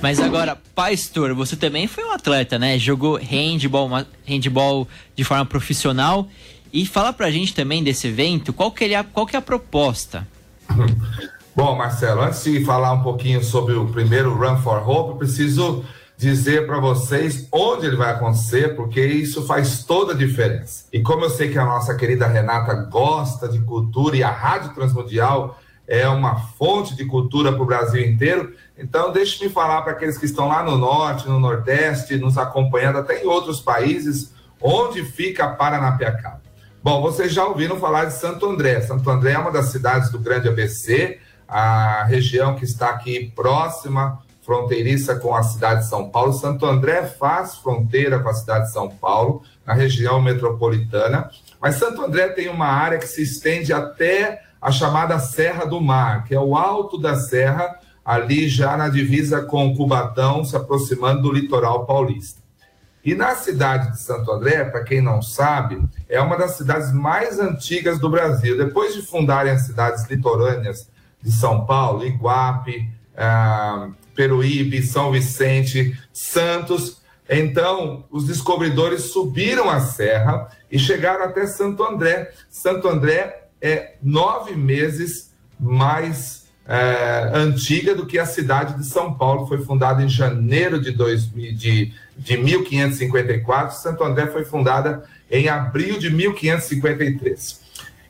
Mas 0.00 0.18
agora, 0.18 0.58
Pastor, 0.74 1.34
você 1.34 1.56
também 1.56 1.86
foi 1.86 2.04
um 2.04 2.12
atleta, 2.12 2.58
né? 2.58 2.78
Jogou 2.78 3.16
handball, 3.16 4.04
handball 4.26 4.88
de 5.14 5.24
forma 5.24 5.46
profissional. 5.46 6.28
E 6.72 6.86
fala 6.86 7.12
pra 7.12 7.30
gente 7.30 7.54
também 7.54 7.84
desse 7.84 8.08
evento, 8.08 8.52
qual 8.52 8.70
que, 8.70 8.84
é, 8.84 9.02
qual 9.02 9.26
que 9.26 9.36
é 9.36 9.38
a 9.38 9.42
proposta? 9.42 10.26
Bom, 11.54 11.76
Marcelo, 11.76 12.22
antes 12.22 12.42
de 12.44 12.64
falar 12.64 12.92
um 12.92 13.02
pouquinho 13.02 13.44
sobre 13.44 13.74
o 13.74 13.86
primeiro 13.86 14.34
Run 14.34 14.56
for 14.62 14.88
Hope, 14.88 15.10
eu 15.10 15.16
preciso 15.16 15.84
dizer 16.16 16.66
para 16.66 16.78
vocês 16.78 17.46
onde 17.52 17.86
ele 17.86 17.96
vai 17.96 18.12
acontecer, 18.12 18.74
porque 18.74 19.04
isso 19.04 19.44
faz 19.44 19.84
toda 19.84 20.14
a 20.14 20.16
diferença. 20.16 20.84
E 20.90 21.00
como 21.00 21.24
eu 21.24 21.30
sei 21.30 21.50
que 21.50 21.58
a 21.58 21.64
nossa 21.64 21.94
querida 21.94 22.26
Renata 22.26 22.72
gosta 22.74 23.48
de 23.48 23.58
cultura 23.60 24.16
e 24.16 24.22
a 24.22 24.30
Rádio 24.30 24.72
Transmundial 24.72 25.58
é 25.86 26.08
uma 26.08 26.36
fonte 26.36 26.94
de 26.96 27.04
cultura 27.04 27.52
para 27.52 27.62
o 27.62 27.66
Brasil 27.66 28.04
inteiro. 28.04 28.54
Então, 28.78 29.12
deixe-me 29.12 29.50
falar 29.50 29.82
para 29.82 29.92
aqueles 29.92 30.16
que 30.16 30.26
estão 30.26 30.48
lá 30.48 30.62
no 30.62 30.76
norte, 30.76 31.28
no 31.28 31.38
nordeste, 31.38 32.16
nos 32.16 32.38
acompanhando, 32.38 32.98
até 32.98 33.22
em 33.22 33.26
outros 33.26 33.60
países, 33.60 34.32
onde 34.60 35.04
fica 35.04 35.48
Paranapiacaba. 35.48 36.42
Bom, 36.82 37.00
vocês 37.00 37.32
já 37.32 37.44
ouviram 37.44 37.78
falar 37.78 38.06
de 38.06 38.14
Santo 38.14 38.44
André. 38.48 38.80
Santo 38.80 39.08
André 39.08 39.32
é 39.32 39.38
uma 39.38 39.52
das 39.52 39.66
cidades 39.66 40.10
do 40.10 40.18
Grande 40.18 40.48
ABC, 40.48 41.18
a 41.46 42.04
região 42.04 42.56
que 42.56 42.64
está 42.64 42.90
aqui 42.90 43.30
próxima, 43.34 44.20
fronteiriça 44.44 45.14
com 45.16 45.34
a 45.34 45.42
cidade 45.42 45.82
de 45.82 45.88
São 45.88 46.10
Paulo. 46.10 46.32
Santo 46.32 46.66
André 46.66 47.04
faz 47.04 47.56
fronteira 47.56 48.18
com 48.18 48.28
a 48.28 48.34
cidade 48.34 48.66
de 48.66 48.72
São 48.72 48.88
Paulo, 48.88 49.42
na 49.64 49.74
região 49.74 50.20
metropolitana. 50.20 51.30
Mas 51.60 51.76
Santo 51.76 52.02
André 52.02 52.30
tem 52.30 52.48
uma 52.48 52.66
área 52.66 52.98
que 52.98 53.06
se 53.06 53.22
estende 53.22 53.72
até 53.72 54.42
a 54.62 54.70
chamada 54.70 55.18
Serra 55.18 55.64
do 55.64 55.80
Mar, 55.80 56.24
que 56.24 56.32
é 56.32 56.38
o 56.40 56.56
alto 56.56 56.96
da 56.96 57.16
serra, 57.16 57.80
ali 58.04 58.48
já 58.48 58.76
na 58.76 58.88
divisa 58.88 59.42
com 59.42 59.74
Cubatão, 59.76 60.44
se 60.44 60.56
aproximando 60.56 61.22
do 61.22 61.32
litoral 61.32 61.84
paulista. 61.84 62.40
E 63.04 63.16
na 63.16 63.34
cidade 63.34 63.90
de 63.90 64.00
Santo 64.00 64.30
André, 64.30 64.64
para 64.64 64.84
quem 64.84 65.00
não 65.00 65.20
sabe, 65.20 65.82
é 66.08 66.20
uma 66.20 66.38
das 66.38 66.52
cidades 66.52 66.92
mais 66.92 67.40
antigas 67.40 67.98
do 67.98 68.08
Brasil. 68.08 68.56
Depois 68.56 68.94
de 68.94 69.02
fundarem 69.02 69.52
as 69.52 69.62
cidades 69.62 70.08
litorâneas 70.08 70.88
de 71.20 71.32
São 71.32 71.66
Paulo, 71.66 72.06
Iguape, 72.06 72.88
ah, 73.16 73.88
Peruíbe, 74.14 74.80
São 74.82 75.10
Vicente, 75.10 75.98
Santos, 76.12 77.02
então 77.28 78.04
os 78.10 78.26
descobridores 78.26 79.12
subiram 79.12 79.68
a 79.68 79.80
serra 79.80 80.48
e 80.70 80.78
chegaram 80.78 81.24
até 81.24 81.46
Santo 81.46 81.82
André. 81.82 82.30
Santo 82.48 82.88
André 82.88 83.41
é 83.62 83.94
nove 84.02 84.56
meses 84.56 85.32
mais 85.58 86.42
é, 86.66 87.30
antiga 87.32 87.94
do 87.94 88.06
que 88.06 88.18
a 88.18 88.26
cidade 88.26 88.74
de 88.76 88.84
São 88.84 89.14
Paulo. 89.14 89.46
Foi 89.46 89.58
fundada 89.58 90.02
em 90.02 90.08
janeiro 90.08 90.80
de, 90.80 90.90
2000, 90.90 91.54
de, 91.54 91.92
de 92.18 92.36
1554. 92.36 93.76
Santo 93.76 94.02
André 94.02 94.26
foi 94.26 94.44
fundada 94.44 95.04
em 95.30 95.48
abril 95.48 95.98
de 95.98 96.10
1553. 96.10 97.62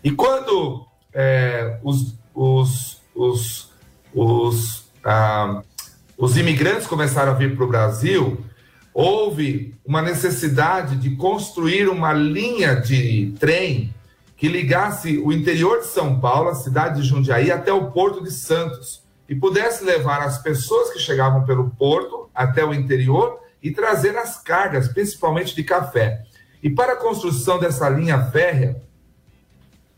E 0.03 0.11
quando 0.11 0.87
é, 1.13 1.79
os, 1.83 2.15
os, 2.35 3.01
os, 3.15 3.71
os, 4.15 4.85
ah, 5.05 5.63
os 6.17 6.37
imigrantes 6.37 6.87
começaram 6.87 7.33
a 7.33 7.35
vir 7.35 7.55
para 7.55 7.65
o 7.65 7.69
Brasil, 7.69 8.43
houve 8.95 9.75
uma 9.85 10.03
necessidade 10.03 10.97
de 10.97 11.11
construir 11.17 11.89
uma 11.89 12.13
linha 12.13 12.75
de 12.75 13.35
trem 13.39 13.95
que 14.43 14.49
ligasse 14.49 15.19
o 15.19 15.33
interior 15.33 15.79
de 15.79 15.87
São 15.87 16.19
Paulo, 16.19 16.49
a 16.49 16.57
cidade 16.57 17.01
de 17.01 17.07
Jundiaí, 17.07 17.53
até 17.53 17.73
o 17.73 17.93
Porto 17.93 18.25
de 18.25 18.33
Santos 18.33 19.01
e 19.29 19.37
pudesse 19.37 19.85
levar 19.85 20.21
as 20.21 20.39
pessoas 20.39 20.91
que 20.91 20.99
chegavam 20.99 21.45
pelo 21.45 21.71
porto 21.71 22.29
até 22.35 22.65
o 22.65 22.75
interior 22.75 23.39
e 23.63 23.71
trazer 23.71 24.19
as 24.19 24.43
cargas, 24.43 24.89
principalmente 24.89 25.55
de 25.55 25.63
café. 25.63 26.25
E 26.61 26.69
para 26.69 26.95
a 26.95 26.97
construção 26.97 27.61
dessa 27.61 27.89
linha 27.89 28.21
férrea, 28.33 28.83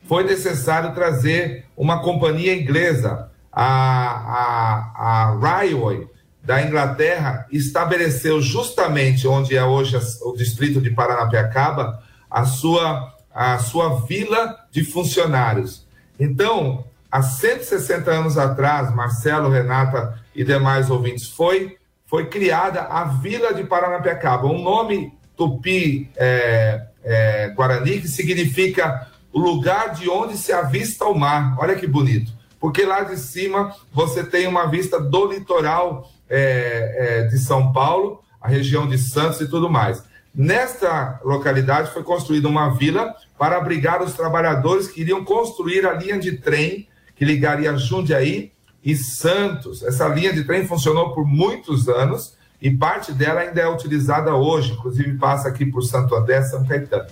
foi 0.07 0.25
necessário 0.25 0.95
trazer 0.95 1.65
uma 1.75 2.03
companhia 2.03 2.55
inglesa, 2.55 3.31
a, 3.51 3.65
a, 3.65 5.31
a 5.31 5.39
Railway 5.39 6.07
da 6.43 6.61
Inglaterra 6.61 7.47
estabeleceu 7.51 8.43
justamente 8.43 9.27
onde 9.27 9.57
é 9.57 9.65
hoje 9.65 9.99
o 10.21 10.37
distrito 10.37 10.83
de 10.83 10.91
Paranapiacaba 10.91 12.05
a 12.31 12.45
sua, 12.45 13.14
a 13.35 13.59
sua 13.59 14.01
vila 14.07 14.65
de 14.71 14.85
funcionários. 14.85 15.85
Então, 16.19 16.85
há 17.11 17.21
160 17.21 18.11
anos 18.11 18.39
atrás, 18.39 18.95
Marcelo, 18.95 19.51
Renata 19.51 20.19
e 20.35 20.45
demais 20.45 20.89
ouvintes, 20.89 21.29
foi, 21.29 21.77
foi 22.07 22.27
criada 22.27 22.83
a 22.83 23.05
Vila 23.05 23.53
de 23.53 23.65
Paranapiacaba, 23.65 24.47
um 24.47 24.63
nome 24.63 25.13
tupi 25.37 26.09
é, 26.17 26.87
é, 27.03 27.49
guarani 27.51 28.01
que 28.01 28.09
significa 28.09 29.09
o 29.33 29.41
lugar 29.41 29.95
de 29.95 30.09
onde 30.09 30.39
se 30.39 30.53
avista 30.53 31.05
o 31.07 31.15
mar. 31.15 31.57
Olha 31.59 31.75
que 31.75 31.89
bonito. 31.89 32.33
Porque 32.61 32.87
lá 32.87 33.03
de 33.03 33.17
cima 33.19 33.75
você 33.93 34.25
tem 34.25 34.47
uma 34.47 34.67
vista 34.67 35.01
do 35.01 35.27
litoral 35.27 36.09
é, 36.31 36.95
é, 36.97 37.23
de 37.25 37.39
São 37.39 37.73
Paulo, 37.73 38.23
a 38.41 38.49
região 38.49 38.89
de 38.89 38.97
Santos 38.97 39.41
e 39.41 39.49
tudo 39.49 39.69
mais. 39.69 40.03
Nesta 40.35 41.21
localidade 41.25 41.93
foi 41.93 42.03
construída 42.03 42.49
uma 42.49 42.71
vila 42.71 43.15
para 43.39 43.57
abrigar 43.57 44.03
os 44.03 44.15
trabalhadores 44.15 44.89
que 44.89 45.01
iriam 45.01 45.25
construir 45.25 45.87
a 45.87 45.93
linha 45.93 46.19
de 46.19 46.33
trem 46.39 46.89
que 47.15 47.25
ligaria 47.25 47.77
Jundiaí 47.77 48.53
e 48.83 48.97
Santos. 48.97 49.83
Essa 49.83 50.09
linha 50.09 50.33
de 50.33 50.45
trem 50.45 50.67
funcionou 50.67 51.15
por 51.15 51.25
muitos 51.25 51.89
anos 51.89 52.37
e 52.61 52.71
parte 52.71 53.13
dela 53.13 53.41
ainda 53.41 53.61
é 53.61 53.69
utilizada 53.69 54.35
hoje, 54.35 54.73
inclusive 54.73 55.17
passa 55.19 55.49
aqui 55.49 55.65
por 55.65 55.83
Santo 55.83 56.15
André, 56.15 56.43
São 56.43 56.67
Caetano. 56.67 57.07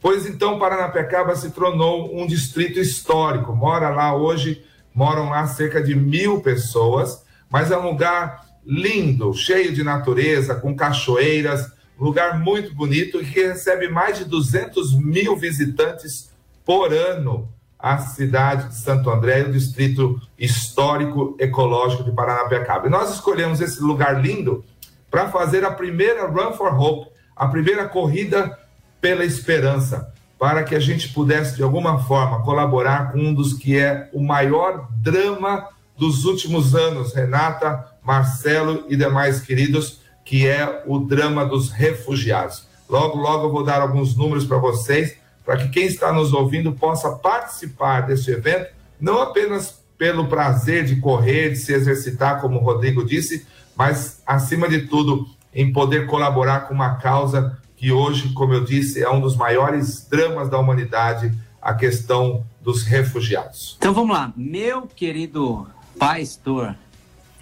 Pois 0.00 0.26
então, 0.26 0.58
Paranapiacaba 0.58 1.36
se 1.36 1.50
tornou 1.50 2.16
um 2.20 2.26
distrito 2.26 2.78
histórico. 2.78 3.54
Mora 3.54 3.90
lá 3.90 4.14
hoje, 4.14 4.64
moram 4.94 5.30
lá 5.30 5.46
cerca 5.46 5.82
de 5.82 5.94
mil 5.94 6.40
pessoas 6.40 7.26
mas 7.50 7.70
é 7.70 7.78
um 7.78 7.90
lugar 7.90 8.46
lindo, 8.64 9.32
cheio 9.32 9.72
de 9.74 9.82
natureza, 9.82 10.54
com 10.54 10.76
cachoeiras, 10.76 11.72
lugar 11.98 12.38
muito 12.38 12.74
bonito 12.74 13.20
e 13.20 13.26
que 13.26 13.46
recebe 13.46 13.88
mais 13.88 14.18
de 14.18 14.24
200 14.24 14.94
mil 14.94 15.36
visitantes 15.36 16.30
por 16.64 16.92
ano 16.92 17.48
à 17.78 17.98
cidade 17.98 18.68
de 18.68 18.76
Santo 18.76 19.08
André, 19.10 19.42
o 19.42 19.52
distrito 19.52 20.20
histórico 20.38 21.36
ecológico 21.38 22.04
de 22.04 22.12
Paranapiacaba. 22.12 22.86
E 22.86 22.90
nós 22.90 23.14
escolhemos 23.14 23.60
esse 23.60 23.80
lugar 23.82 24.20
lindo 24.20 24.64
para 25.10 25.28
fazer 25.28 25.64
a 25.64 25.70
primeira 25.70 26.26
Run 26.26 26.52
for 26.52 26.74
Hope, 26.78 27.10
a 27.36 27.46
primeira 27.46 27.88
corrida 27.88 28.58
pela 29.00 29.24
esperança, 29.24 30.12
para 30.38 30.64
que 30.64 30.74
a 30.74 30.80
gente 30.80 31.12
pudesse 31.12 31.56
de 31.56 31.62
alguma 31.62 32.00
forma 32.00 32.42
colaborar 32.42 33.12
com 33.12 33.18
um 33.18 33.34
dos 33.34 33.52
que 33.52 33.76
é 33.76 34.08
o 34.12 34.22
maior 34.22 34.88
drama 34.96 35.68
dos 35.96 36.24
últimos 36.24 36.74
anos, 36.74 37.14
Renata, 37.14 37.86
Marcelo 38.02 38.86
e 38.88 38.96
demais 38.96 39.40
queridos, 39.40 40.00
que 40.28 40.46
é 40.46 40.82
o 40.86 40.98
drama 40.98 41.46
dos 41.46 41.70
refugiados. 41.70 42.68
Logo, 42.86 43.16
logo 43.16 43.46
eu 43.46 43.50
vou 43.50 43.64
dar 43.64 43.80
alguns 43.80 44.14
números 44.14 44.44
para 44.44 44.58
vocês, 44.58 45.16
para 45.42 45.56
que 45.56 45.70
quem 45.70 45.86
está 45.86 46.12
nos 46.12 46.34
ouvindo 46.34 46.70
possa 46.70 47.12
participar 47.12 48.02
deste 48.02 48.32
evento, 48.32 48.70
não 49.00 49.22
apenas 49.22 49.82
pelo 49.96 50.28
prazer 50.28 50.84
de 50.84 50.96
correr, 50.96 51.52
de 51.52 51.56
se 51.56 51.72
exercitar, 51.72 52.42
como 52.42 52.58
o 52.58 52.62
Rodrigo 52.62 53.06
disse, 53.06 53.46
mas, 53.74 54.22
acima 54.26 54.68
de 54.68 54.86
tudo, 54.86 55.26
em 55.54 55.72
poder 55.72 56.06
colaborar 56.06 56.68
com 56.68 56.74
uma 56.74 56.96
causa 56.96 57.58
que 57.74 57.90
hoje, 57.90 58.34
como 58.34 58.52
eu 58.52 58.62
disse, 58.62 59.02
é 59.02 59.08
um 59.08 59.22
dos 59.22 59.34
maiores 59.34 60.06
dramas 60.10 60.50
da 60.50 60.58
humanidade, 60.58 61.32
a 61.62 61.72
questão 61.72 62.44
dos 62.60 62.82
refugiados. 62.82 63.76
Então 63.78 63.94
vamos 63.94 64.14
lá, 64.14 64.30
meu 64.36 64.82
querido 64.82 65.66
Pastor, 65.98 66.76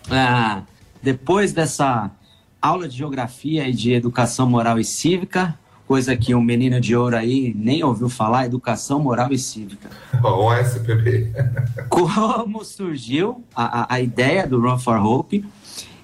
ah, 0.08 0.62
depois 1.02 1.52
dessa 1.52 2.12
aula 2.66 2.88
de 2.88 2.96
geografia 2.96 3.68
e 3.68 3.72
de 3.72 3.92
educação 3.92 4.48
moral 4.48 4.78
e 4.78 4.84
cívica, 4.84 5.56
coisa 5.86 6.16
que 6.16 6.34
um 6.34 6.42
menino 6.42 6.80
de 6.80 6.96
ouro 6.96 7.16
aí 7.16 7.54
nem 7.56 7.84
ouviu 7.84 8.08
falar, 8.08 8.44
educação 8.44 8.98
moral 8.98 9.32
e 9.32 9.38
cívica. 9.38 9.88
O 10.22 10.52
SPB. 10.52 11.32
Como 11.88 12.64
surgiu 12.64 13.44
a, 13.54 13.94
a 13.94 14.00
ideia 14.00 14.46
do 14.46 14.60
Run 14.60 14.78
for 14.78 14.98
Hope? 14.98 15.44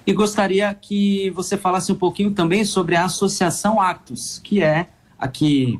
E 0.07 0.13
gostaria 0.13 0.73
que 0.73 1.29
você 1.31 1.57
falasse 1.57 1.91
um 1.91 1.95
pouquinho 1.95 2.31
também 2.31 2.63
sobre 2.63 2.95
a 2.95 3.05
Associação 3.05 3.79
Actos, 3.79 4.39
que 4.43 4.61
é 4.61 4.87
a 5.19 5.27
que 5.27 5.79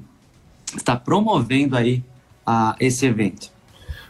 está 0.76 0.96
promovendo 0.96 1.78
aí 1.78 2.04
a, 2.46 2.76
esse 2.80 3.06
evento. 3.06 3.52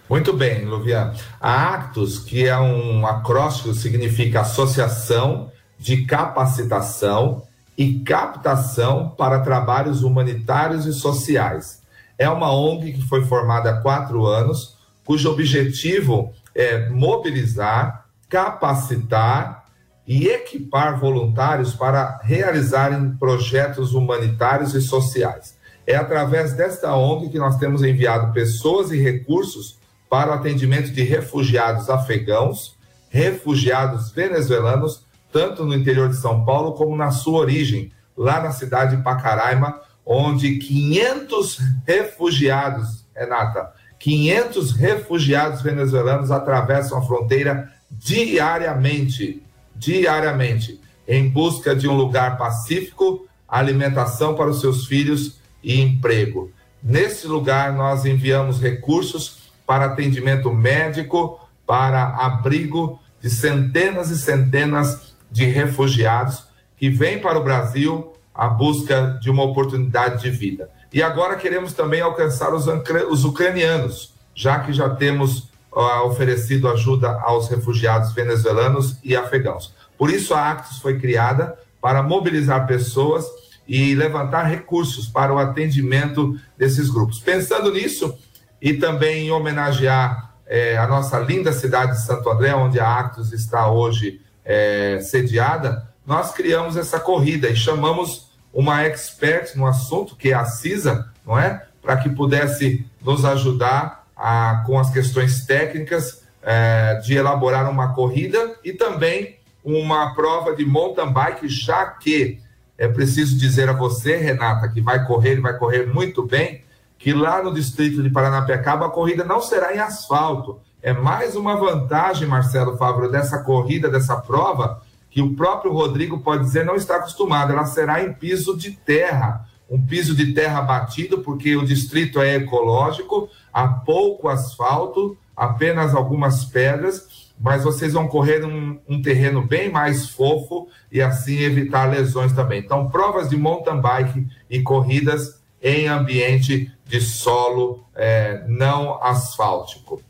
Muito 0.09 0.33
bem, 0.33 0.65
Luvian. 0.65 1.13
A 1.39 1.73
Actus, 1.73 2.19
que 2.19 2.45
é 2.45 2.57
um 2.57 3.05
acróstico, 3.05 3.73
significa 3.73 4.41
Associação 4.41 5.51
de 5.83 6.05
Capacitação 6.05 7.43
e 7.77 7.99
Captação 7.99 9.09
para 9.17 9.41
Trabalhos 9.41 10.01
Humanitários 10.01 10.85
e 10.85 10.93
Sociais. 10.93 11.81
É 12.17 12.29
uma 12.29 12.55
ONG 12.55 12.93
que 12.93 13.01
foi 13.01 13.25
formada 13.25 13.69
há 13.69 13.81
quatro 13.81 14.25
anos, 14.25 14.77
cujo 15.03 15.29
objetivo 15.29 16.31
é 16.55 16.87
mobilizar, 16.87 18.05
capacitar 18.29 19.65
e 20.07 20.27
equipar 20.27 20.97
voluntários 20.97 21.73
para 21.73 22.17
realizarem 22.23 23.11
projetos 23.17 23.93
humanitários 23.93 24.73
e 24.75 24.81
sociais. 24.81 25.57
É 25.85 25.97
através 25.97 26.53
desta 26.53 26.95
ONG 26.95 27.27
que 27.27 27.37
nós 27.37 27.57
temos 27.57 27.83
enviado 27.83 28.31
pessoas 28.31 28.89
e 28.89 29.01
recursos 29.01 29.77
para 30.09 30.31
o 30.31 30.33
atendimento 30.35 30.91
de 30.91 31.03
refugiados 31.03 31.89
afegãos, 31.89 32.77
refugiados 33.09 34.11
venezuelanos, 34.11 35.02
tanto 35.33 35.65
no 35.65 35.73
interior 35.73 36.07
de 36.07 36.15
São 36.15 36.45
Paulo 36.45 36.73
como 36.73 36.95
na 36.95 37.09
sua 37.09 37.39
origem, 37.39 37.91
lá 38.15 38.39
na 38.39 38.51
cidade 38.51 38.95
de 38.95 39.01
Pacaraima, 39.03 39.81
onde 40.05 40.59
500 40.59 41.59
refugiados, 41.85 43.03
Renata, 43.15 43.73
500 43.99 44.71
refugiados 44.73 45.61
venezuelanos 45.61 46.29
atravessam 46.29 46.99
a 46.99 47.01
fronteira 47.01 47.71
diariamente, 47.89 49.41
diariamente, 49.75 50.79
em 51.07 51.27
busca 51.27 51.75
de 51.75 51.87
um 51.87 51.95
lugar 51.95 52.37
pacífico, 52.37 53.25
alimentação 53.47 54.35
para 54.35 54.49
os 54.49 54.61
seus 54.61 54.85
filhos 54.85 55.39
e 55.63 55.81
emprego. 55.81 56.51
Nesse 56.81 57.27
lugar, 57.27 57.73
nós 57.73 58.05
enviamos 58.05 58.61
recursos 58.61 59.51
para 59.65 59.85
atendimento 59.85 60.51
médico, 60.53 61.39
para 61.65 62.03
abrigo 62.03 62.99
de 63.21 63.29
centenas 63.29 64.09
e 64.09 64.17
centenas 64.17 65.12
de 65.33 65.45
refugiados 65.45 66.45
que 66.77 66.89
vêm 66.89 67.19
para 67.19 67.39
o 67.39 67.43
Brasil 67.43 68.13
à 68.33 68.47
busca 68.47 69.17
de 69.19 69.31
uma 69.31 69.43
oportunidade 69.43 70.21
de 70.21 70.29
vida. 70.29 70.69
E 70.93 71.01
agora 71.01 71.35
queremos 71.35 71.73
também 71.73 72.01
alcançar 72.01 72.53
os, 72.53 72.67
os 73.09 73.25
ucranianos, 73.25 74.13
já 74.35 74.59
que 74.59 74.71
já 74.71 74.89
temos 74.91 75.49
uh, 75.71 76.05
oferecido 76.05 76.67
ajuda 76.67 77.19
aos 77.21 77.49
refugiados 77.49 78.13
venezuelanos 78.13 78.97
e 79.03 79.15
afegãos. 79.15 79.73
Por 79.97 80.11
isso 80.11 80.35
a 80.35 80.51
Actos 80.51 80.77
foi 80.77 80.99
criada 80.99 81.57
para 81.81 82.03
mobilizar 82.03 82.67
pessoas 82.67 83.25
e 83.67 83.95
levantar 83.95 84.43
recursos 84.43 85.07
para 85.07 85.33
o 85.33 85.39
atendimento 85.39 86.39
desses 86.57 86.89
grupos. 86.89 87.19
Pensando 87.19 87.71
nisso, 87.71 88.15
e 88.61 88.73
também 88.73 89.27
em 89.27 89.31
homenagear 89.31 90.35
é, 90.45 90.77
a 90.77 90.87
nossa 90.87 91.17
linda 91.17 91.51
cidade 91.51 91.93
de 91.93 92.05
Santo 92.05 92.29
André, 92.29 92.53
onde 92.53 92.79
a 92.79 92.87
Actos 92.87 93.33
está 93.33 93.69
hoje 93.71 94.21
é, 94.45 94.99
sediada, 95.01 95.87
nós 96.05 96.31
criamos 96.31 96.75
essa 96.75 96.99
corrida 96.99 97.49
e 97.49 97.55
chamamos 97.55 98.31
uma 98.53 98.83
expert 98.83 99.55
no 99.55 99.65
assunto, 99.65 100.15
que 100.15 100.29
é 100.29 100.33
a 100.33 100.45
CISA, 100.45 101.09
não 101.25 101.39
é? 101.39 101.65
Para 101.81 101.97
que 101.97 102.09
pudesse 102.09 102.85
nos 103.01 103.25
ajudar 103.25 104.05
a, 104.15 104.63
com 104.65 104.77
as 104.77 104.91
questões 104.91 105.45
técnicas 105.45 106.23
é, 106.41 106.95
de 107.03 107.15
elaborar 107.15 107.69
uma 107.69 107.93
corrida 107.93 108.55
e 108.63 108.73
também 108.73 109.37
uma 109.63 110.13
prova 110.13 110.55
de 110.55 110.65
mountain 110.65 111.11
bike, 111.11 111.47
já 111.47 111.85
que 111.85 112.39
é 112.77 112.87
preciso 112.87 113.37
dizer 113.37 113.69
a 113.69 113.73
você, 113.73 114.17
Renata, 114.17 114.67
que 114.67 114.81
vai 114.81 115.05
correr 115.05 115.37
e 115.37 115.41
vai 115.41 115.57
correr 115.57 115.87
muito 115.87 116.23
bem, 116.23 116.63
que 116.97 117.13
lá 117.13 117.41
no 117.41 117.53
distrito 117.53 118.03
de 118.03 118.09
Paranapiacaba 118.09 118.87
a 118.87 118.89
corrida 118.89 119.23
não 119.23 119.41
será 119.41 119.75
em 119.75 119.79
asfalto. 119.79 120.59
É 120.83 120.91
mais 120.91 121.33
uma 121.37 121.55
vantagem, 121.55 122.27
Marcelo 122.27 122.75
Fávaro, 122.75 123.09
dessa 123.09 123.41
corrida, 123.41 123.89
dessa 123.89 124.17
prova, 124.17 124.81
que 125.09 125.21
o 125.21 125.33
próprio 125.33 125.71
Rodrigo 125.71 126.19
pode 126.19 126.43
dizer 126.43 126.65
não 126.65 126.75
está 126.75 126.97
acostumado. 126.97 127.53
Ela 127.53 127.63
será 127.63 128.03
em 128.03 128.11
piso 128.11 128.57
de 128.57 128.71
terra, 128.71 129.47
um 129.69 129.81
piso 129.81 130.13
de 130.13 130.33
terra 130.33 130.61
batido, 130.61 131.19
porque 131.19 131.55
o 131.55 131.65
distrito 131.65 132.19
é 132.19 132.35
ecológico, 132.35 133.29
há 133.53 133.65
pouco 133.65 134.27
asfalto, 134.27 135.17
apenas 135.33 135.95
algumas 135.95 136.43
pedras, 136.43 137.31
mas 137.39 137.63
vocês 137.63 137.93
vão 137.93 138.09
correr 138.09 138.43
um, 138.43 138.77
um 138.85 139.01
terreno 139.01 139.41
bem 139.41 139.71
mais 139.71 140.09
fofo 140.09 140.67
e 140.91 141.01
assim 141.01 141.37
evitar 141.37 141.89
lesões 141.89 142.33
também. 142.33 142.59
Então, 142.59 142.89
provas 142.89 143.29
de 143.29 143.37
mountain 143.37 143.79
bike 143.79 144.27
e 144.49 144.61
corridas 144.61 145.41
em 145.61 145.87
ambiente 145.87 146.69
de 146.85 146.99
solo 146.99 147.85
é, 147.95 148.43
não 148.49 149.01
asfáltico. 149.01 150.01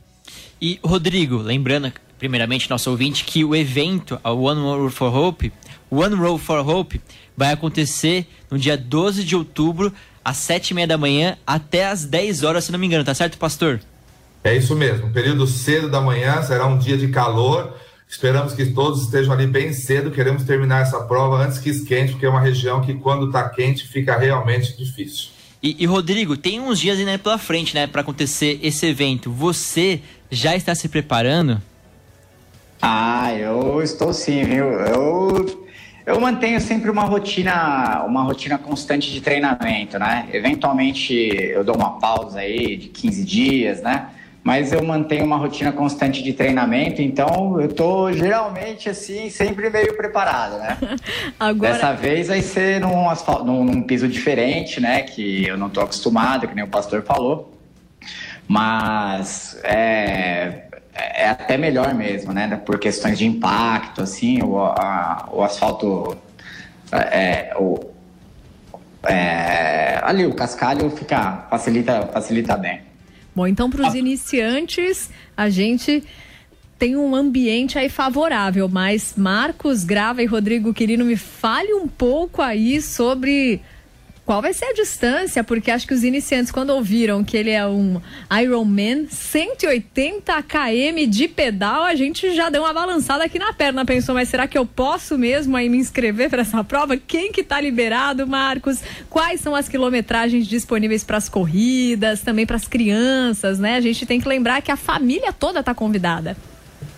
E, 0.63 0.79
Rodrigo, 0.81 1.39
lembrando, 1.39 1.91
primeiramente, 2.17 2.69
nosso 2.69 2.89
ouvinte, 2.89 3.25
que 3.25 3.43
o 3.43 3.53
evento, 3.53 4.17
a 4.23 4.31
One 4.31 4.61
Road 4.61 4.95
for 4.95 5.13
Hope, 5.13 5.51
One 5.91 6.15
Road 6.15 6.41
for 6.41 6.65
Hope, 6.65 7.01
vai 7.35 7.51
acontecer 7.51 8.25
no 8.49 8.57
dia 8.57 8.77
12 8.77 9.25
de 9.25 9.35
outubro, 9.35 9.91
às 10.23 10.37
sete 10.37 10.69
e 10.69 10.73
meia 10.73 10.87
da 10.87 10.97
manhã 10.97 11.37
até 11.45 11.85
às 11.85 12.05
10 12.05 12.43
horas, 12.43 12.63
se 12.63 12.71
não 12.71 12.79
me 12.79 12.87
engano, 12.87 13.03
tá 13.03 13.13
certo, 13.13 13.37
pastor? 13.37 13.81
É 14.41 14.55
isso 14.55 14.73
mesmo, 14.73 15.11
período 15.11 15.45
cedo 15.45 15.89
da 15.89 15.99
manhã, 15.99 16.41
será 16.43 16.65
um 16.65 16.77
dia 16.77 16.97
de 16.97 17.09
calor. 17.09 17.77
Esperamos 18.07 18.53
que 18.53 18.67
todos 18.67 19.01
estejam 19.01 19.33
ali 19.33 19.47
bem 19.47 19.73
cedo. 19.73 20.11
Queremos 20.11 20.43
terminar 20.43 20.83
essa 20.83 21.01
prova 21.01 21.43
antes 21.43 21.57
que 21.57 21.69
esquente, 21.69 22.13
porque 22.13 22.25
é 22.25 22.29
uma 22.29 22.39
região 22.39 22.79
que, 22.79 22.93
quando 22.93 23.25
está 23.25 23.49
quente, 23.49 23.85
fica 23.85 24.17
realmente 24.17 24.77
difícil. 24.77 25.33
E, 25.63 25.77
e, 25.79 25.85
Rodrigo, 25.85 26.35
tem 26.35 26.59
uns 26.59 26.77
dias 26.77 26.99
ainda 26.99 27.17
pela 27.17 27.37
frente, 27.37 27.73
né, 27.73 27.87
para 27.87 28.01
acontecer 28.01 28.59
esse 28.61 28.85
evento. 28.85 29.31
Você 29.31 30.01
já 30.33 30.55
está 30.55 30.73
se 30.75 30.89
preparando? 30.89 31.61
Ah, 32.81 33.33
eu 33.33 33.81
estou 33.81 34.13
sim, 34.13 34.43
viu? 34.43 34.65
Eu 34.65 35.63
eu 36.05 36.19
mantenho 36.19 36.59
sempre 36.59 36.89
uma 36.89 37.03
rotina, 37.03 38.03
uma 38.05 38.23
rotina 38.23 38.57
constante 38.57 39.09
de 39.09 39.21
treinamento, 39.21 39.97
né? 39.97 40.27
Eventualmente 40.33 41.13
eu 41.13 41.63
dou 41.63 41.75
uma 41.77 41.97
pausa 41.97 42.39
aí 42.39 42.75
de 42.75 42.89
15 42.89 43.23
dias, 43.23 43.81
né? 43.81 44.09
Mas 44.43 44.73
eu 44.73 44.83
mantenho 44.83 45.23
uma 45.23 45.37
rotina 45.37 45.71
constante 45.71 46.21
de 46.21 46.33
treinamento, 46.33 47.01
então 47.01 47.61
eu 47.61 47.69
tô 47.69 48.11
geralmente 48.11 48.89
assim, 48.89 49.29
sempre 49.29 49.69
meio 49.69 49.95
preparado, 49.95 50.57
né? 50.57 50.77
Agora... 51.39 51.71
Dessa 51.71 51.93
vez 51.93 52.27
vai 52.27 52.41
ser 52.41 52.81
num, 52.81 53.09
asfalto, 53.09 53.45
num, 53.45 53.63
num 53.63 53.81
piso 53.83 54.05
diferente, 54.05 54.81
né? 54.81 55.03
Que 55.03 55.47
eu 55.47 55.57
não 55.57 55.69
tô 55.69 55.79
acostumado, 55.79 56.45
que 56.49 56.53
nem 56.53 56.65
o 56.65 56.67
pastor 56.67 57.03
falou. 57.03 57.52
Mas 58.47 59.59
é, 59.63 60.65
é 60.93 61.29
até 61.29 61.57
melhor 61.57 61.93
mesmo, 61.93 62.33
né? 62.33 62.61
Por 62.65 62.79
questões 62.79 63.17
de 63.17 63.25
impacto, 63.25 64.01
assim, 64.01 64.41
o, 64.43 64.59
a, 64.59 65.29
o 65.31 65.41
asfalto, 65.41 66.17
é, 66.91 67.53
o, 67.57 67.79
é, 69.03 69.99
ali 70.03 70.25
o 70.25 70.33
cascalho 70.33 70.89
fica 70.91 71.47
facilita, 71.49 72.07
facilita 72.07 72.57
bem. 72.57 72.81
Bom, 73.35 73.47
então 73.47 73.69
para 73.69 73.87
os 73.87 73.95
ah. 73.95 73.97
iniciantes 73.97 75.09
a 75.35 75.49
gente 75.49 76.03
tem 76.77 76.95
um 76.95 77.15
ambiente 77.15 77.79
aí 77.79 77.89
favorável, 77.89 78.67
mas 78.67 79.13
Marcos 79.15 79.83
Grava 79.83 80.21
e 80.21 80.25
Rodrigo 80.25 80.73
Quirino 80.73 81.05
me 81.05 81.15
fale 81.15 81.73
um 81.73 81.87
pouco 81.87 82.41
aí 82.41 82.81
sobre 82.81 83.61
qual 84.33 84.41
vai 84.41 84.51
ser 84.51 84.65
a 84.65 84.73
distância? 84.73 85.43
Porque 85.43 85.69
acho 85.69 85.85
que 85.85 85.93
os 85.93 86.03
iniciantes, 86.03 86.51
quando 86.51 86.71
ouviram 86.71 87.23
que 87.23 87.37
ele 87.37 87.51
é 87.51 87.67
um 87.67 88.01
Ironman, 88.41 89.05
180 89.07 90.41
km 90.41 91.07
de 91.07 91.27
pedal, 91.27 91.83
a 91.83 91.93
gente 91.93 92.35
já 92.35 92.49
deu 92.49 92.63
uma 92.63 92.73
balançada 92.73 93.23
aqui 93.23 93.37
na 93.37 93.53
perna. 93.53 93.85
Pensou, 93.85 94.15
mas 94.15 94.29
será 94.29 94.47
que 94.47 94.57
eu 94.57 94.65
posso 94.65 95.19
mesmo 95.19 95.55
aí 95.55 95.69
me 95.69 95.77
inscrever 95.77 96.31
para 96.31 96.41
essa 96.41 96.63
prova? 96.63 96.97
Quem 96.97 97.31
que 97.31 97.43
tá 97.43 97.61
liberado, 97.61 98.25
Marcos? 98.25 98.81
Quais 99.07 99.39
são 99.39 99.53
as 99.53 99.69
quilometragens 99.69 100.47
disponíveis 100.47 101.03
para 101.03 101.17
as 101.17 101.29
corridas, 101.29 102.21
também 102.21 102.47
para 102.47 102.55
as 102.55 102.67
crianças, 102.67 103.59
né? 103.59 103.75
A 103.75 103.81
gente 103.81 104.03
tem 104.03 104.19
que 104.19 104.27
lembrar 104.27 104.63
que 104.63 104.71
a 104.71 104.77
família 104.77 105.31
toda 105.31 105.61
tá 105.61 105.75
convidada. 105.75 106.35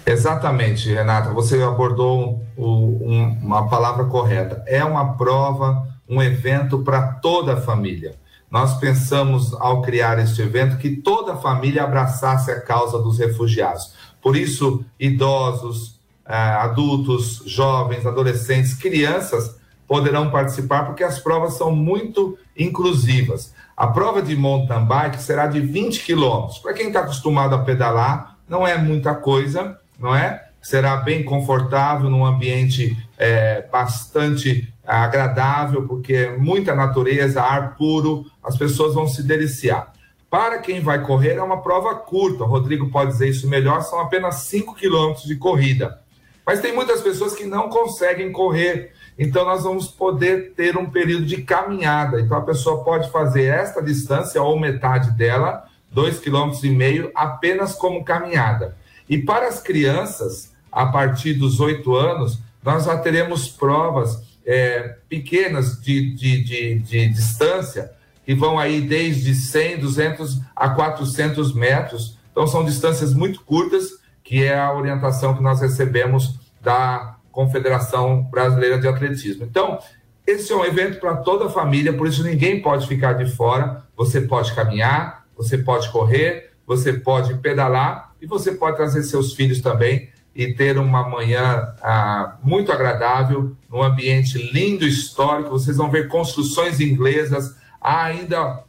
Exatamente, 0.06 0.88
Renata. 0.88 1.34
Você 1.34 1.62
abordou 1.62 2.40
um, 2.58 2.64
um, 2.66 3.40
uma 3.44 3.68
palavra 3.68 4.06
correta. 4.06 4.64
É 4.66 4.86
uma 4.86 5.18
prova 5.18 5.95
um 6.08 6.22
evento 6.22 6.80
para 6.80 7.14
toda 7.14 7.54
a 7.54 7.62
família. 7.62 8.16
Nós 8.50 8.78
pensamos, 8.80 9.54
ao 9.54 9.82
criar 9.82 10.20
este 10.20 10.42
evento, 10.42 10.78
que 10.78 10.96
toda 10.98 11.34
a 11.34 11.38
família 11.38 11.84
abraçasse 11.84 12.52
a 12.52 12.62
causa 12.62 13.00
dos 13.00 13.18
refugiados. 13.18 13.94
Por 14.22 14.36
isso, 14.36 14.86
idosos, 15.00 16.00
eh, 16.26 16.34
adultos, 16.34 17.44
jovens, 17.46 18.06
adolescentes, 18.06 18.74
crianças 18.74 19.60
poderão 19.88 20.32
participar, 20.32 20.86
porque 20.86 21.04
as 21.04 21.20
provas 21.20 21.54
são 21.56 21.76
muito 21.76 22.38
inclusivas. 22.58 23.54
A 23.76 23.88
prova 23.88 24.22
de 24.22 24.36
mountain 24.36 24.86
bike 24.86 25.22
será 25.22 25.48
de 25.48 25.60
20 25.60 26.04
quilômetros. 26.04 26.60
Para 26.60 26.74
quem 26.74 26.88
está 26.88 27.02
acostumado 27.02 27.54
a 27.54 27.60
pedalar, 27.60 28.38
não 28.48 28.66
é 28.66 28.78
muita 28.78 29.14
coisa, 29.14 29.78
não 30.00 30.16
é? 30.16 30.44
Será 30.62 30.98
bem 30.98 31.24
confortável, 31.24 32.10
num 32.10 32.26
ambiente 32.26 32.98
é, 33.18 33.68
bastante 33.72 34.74
agradável, 34.86 35.88
porque 35.88 36.14
é 36.14 36.38
muita 36.38 36.76
natureza, 36.76 37.42
ar 37.42 37.76
puro, 37.76 38.26
as 38.44 38.58
pessoas 38.58 38.94
vão 38.94 39.08
se 39.08 39.24
deliciar. 39.24 39.94
Para 40.30 40.60
quem 40.60 40.82
vai 40.82 41.02
correr, 41.02 41.36
é 41.36 41.42
uma 41.42 41.62
prova 41.62 41.96
curta, 41.96 42.44
o 42.44 42.48
Rodrigo 42.48 42.90
pode 42.90 43.12
dizer 43.12 43.30
isso 43.30 43.48
melhor, 43.48 43.82
são 43.82 44.00
apenas 44.00 44.36
5 44.36 44.76
quilômetros 44.76 45.26
de 45.26 45.36
corrida. 45.36 46.00
Mas 46.46 46.60
tem 46.60 46.74
muitas 46.74 47.02
pessoas 47.02 47.34
que 47.34 47.46
não 47.46 47.70
conseguem 47.70 48.32
correr, 48.32 48.92
então 49.18 49.46
nós 49.46 49.64
vamos 49.64 49.88
poder 49.88 50.54
ter 50.56 50.78
um 50.78 50.90
período 50.90 51.26
de 51.26 51.42
caminhada. 51.42 52.20
Então 52.20 52.38
a 52.38 52.42
pessoa 52.42 52.84
pode 52.84 53.10
fazer 53.12 53.46
esta 53.46 53.82
distância 53.82 54.42
ou 54.42 54.60
metade 54.60 55.12
dela, 55.12 55.66
2,5 55.96 56.60
km, 56.60 57.10
apenas 57.16 57.74
como 57.74 58.04
caminhada. 58.04 58.76
E 59.10 59.18
para 59.18 59.48
as 59.48 59.62
crianças, 59.62 60.54
a 60.72 60.86
partir 60.88 61.34
dos 61.34 61.60
8 61.60 61.96
anos, 61.96 62.40
nós 62.62 62.86
já 62.86 62.98
teremos 62.98 63.48
provas 63.48 64.35
é, 64.46 64.98
pequenas 65.10 65.82
de, 65.82 66.14
de, 66.14 66.44
de, 66.44 66.80
de, 66.80 67.10
distância, 67.10 67.92
que 68.26 68.36
vão 68.36 68.60
aí 68.60 68.82
desde 68.82 69.34
100, 69.34 69.80
200 69.80 70.42
a 70.56 70.70
400 70.70 71.54
metros. 71.54 72.18
Então, 72.32 72.46
são 72.46 72.64
distâncias 72.64 73.14
muito 73.14 73.42
curtas, 73.42 74.00
que 74.24 74.44
é 74.44 74.58
a 74.58 74.74
orientação 74.74 75.36
que 75.36 75.44
nós 75.44 75.62
recebemos 75.62 76.40
da 76.62 77.18
Confederação 77.32 78.24
Brasileira 78.24 78.80
de 78.80 78.88
Atletismo. 78.88 79.44
Então, 79.44 79.80
esse 80.26 80.52
é 80.52 80.56
um 80.56 80.66
evento 80.66 81.00
para 81.00 81.18
toda 81.18 81.46
a 81.46 81.50
família, 81.50 81.94
por 81.94 82.08
isso 82.08 82.24
ninguém 82.24 82.62
pode 82.62 82.88
ficar 82.88 83.14
de 83.14 83.30
fora. 83.32 83.84
Você 83.96 84.22
pode 84.22 84.54
caminhar, 84.54 85.26
você 85.38 85.58
pode 85.58 85.90
correr, 85.92 86.52
você 86.66 86.94
pode 86.94 87.36
pedalar 87.36 88.14
e 88.22 88.26
você 88.26 88.52
pode 88.52 88.78
trazer 88.78 89.04
seus 89.04 89.34
filhos 89.34 89.62
também 89.62 90.10
e 90.36 90.54
ter 90.54 90.78
uma 90.78 91.08
manhã 91.08 91.74
ah, 91.82 92.36
muito 92.44 92.72
agradável, 92.72 93.56
num 93.70 93.82
ambiente 93.82 94.38
lindo, 94.52 94.86
histórico. 94.86 95.52
Vocês 95.52 95.78
vão 95.78 95.90
ver 95.90 96.10
construções 96.10 96.82
inglesas, 96.82 97.56
há 97.80 98.04
ainda 98.04 98.64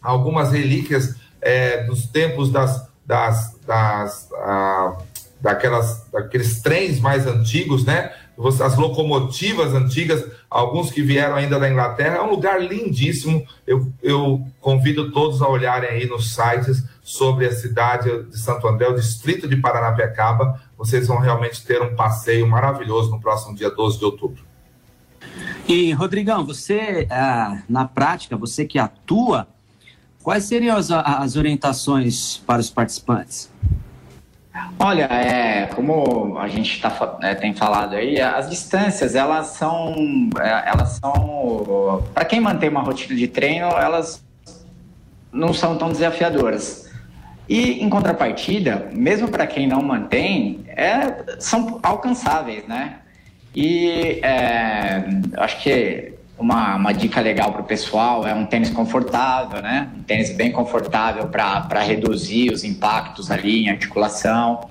algumas 0.00 0.52
relíquias 0.52 1.16
é, 1.40 1.84
dos 1.84 2.06
tempos 2.06 2.50
das, 2.50 2.88
das, 3.06 3.58
das 3.66 4.30
ah, 4.36 4.96
daquelas, 5.42 6.06
daqueles 6.10 6.62
trens 6.62 7.00
mais 7.00 7.26
antigos, 7.26 7.84
né? 7.84 8.12
As 8.64 8.76
locomotivas 8.76 9.74
antigas, 9.74 10.24
alguns 10.48 10.90
que 10.90 11.02
vieram 11.02 11.36
ainda 11.36 11.60
da 11.60 11.68
Inglaterra. 11.68 12.16
É 12.16 12.22
um 12.22 12.30
lugar 12.30 12.60
lindíssimo. 12.60 13.46
Eu, 13.66 13.92
eu 14.02 14.44
convido 14.60 15.12
todos 15.12 15.42
a 15.42 15.48
olharem 15.48 15.90
aí 15.90 16.06
nos 16.06 16.34
sites 16.34 16.82
sobre 17.02 17.46
a 17.46 17.52
cidade 17.52 18.24
de 18.24 18.38
Santo 18.38 18.66
André, 18.66 18.88
o 18.88 18.94
distrito 18.94 19.46
de 19.46 19.56
Paranapiacaba 19.56 20.60
vocês 20.82 21.06
vão 21.06 21.18
realmente 21.18 21.64
ter 21.64 21.80
um 21.80 21.94
passeio 21.94 22.44
maravilhoso 22.44 23.08
no 23.08 23.20
próximo 23.20 23.54
dia 23.54 23.70
12 23.70 24.00
de 24.00 24.04
outubro. 24.04 24.44
E, 25.68 25.92
Rodrigão, 25.92 26.44
você, 26.44 27.06
ah, 27.08 27.62
na 27.68 27.86
prática, 27.86 28.36
você 28.36 28.64
que 28.64 28.80
atua, 28.80 29.46
quais 30.24 30.42
seriam 30.44 30.76
as, 30.76 30.90
as 30.90 31.36
orientações 31.36 32.38
para 32.38 32.60
os 32.60 32.68
participantes? 32.68 33.48
Olha, 34.76 35.04
é, 35.04 35.66
como 35.66 36.36
a 36.36 36.48
gente 36.48 36.80
tá, 36.80 37.16
é, 37.22 37.36
tem 37.36 37.54
falado 37.54 37.94
aí, 37.94 38.20
as 38.20 38.50
distâncias 38.50 39.14
elas 39.14 39.46
são, 39.46 39.94
é, 40.40 40.68
elas 40.68 40.98
são, 41.00 42.04
para 42.12 42.24
quem 42.24 42.40
mantém 42.40 42.68
uma 42.68 42.82
rotina 42.82 43.16
de 43.16 43.28
treino, 43.28 43.68
elas 43.68 44.22
não 45.32 45.54
são 45.54 45.78
tão 45.78 45.92
desafiadoras. 45.92 46.81
E 47.52 47.82
em 47.84 47.88
contrapartida, 47.90 48.88
mesmo 48.94 49.28
para 49.28 49.46
quem 49.46 49.66
não 49.66 49.82
mantém, 49.82 50.64
é, 50.68 51.36
são 51.38 51.78
alcançáveis, 51.82 52.66
né? 52.66 53.00
E 53.54 54.20
é, 54.22 55.04
acho 55.36 55.62
que 55.62 56.14
uma, 56.38 56.76
uma 56.76 56.92
dica 56.94 57.20
legal 57.20 57.52
para 57.52 57.60
o 57.60 57.64
pessoal 57.64 58.26
é 58.26 58.34
um 58.34 58.46
tênis 58.46 58.70
confortável, 58.70 59.60
né? 59.60 59.90
Um 59.94 60.02
tênis 60.02 60.30
bem 60.34 60.50
confortável 60.50 61.28
para 61.28 61.82
reduzir 61.82 62.50
os 62.50 62.64
impactos 62.64 63.30
ali 63.30 63.64
em 63.66 63.68
articulação. 63.68 64.70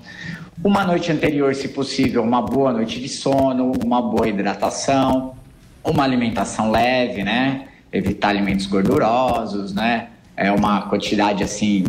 Uma 0.63 0.83
noite 0.83 1.11
anterior, 1.11 1.53
se 1.53 1.67
possível, 1.67 2.23
uma 2.23 2.41
boa 2.41 2.73
noite 2.73 2.99
de 2.99 3.09
sono, 3.09 3.73
uma 3.85 4.01
boa 4.01 4.27
hidratação, 4.27 5.35
uma 5.83 6.03
alimentação 6.03 6.71
leve, 6.71 7.23
né? 7.23 7.67
Evitar 7.93 8.29
alimentos 8.29 8.65
gordurosos, 8.65 9.71
né? 9.71 10.07
É 10.35 10.51
uma 10.51 10.81
quantidade 10.89 11.43
assim 11.43 11.83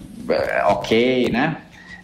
ok, 0.67 1.31
né? 1.31 1.57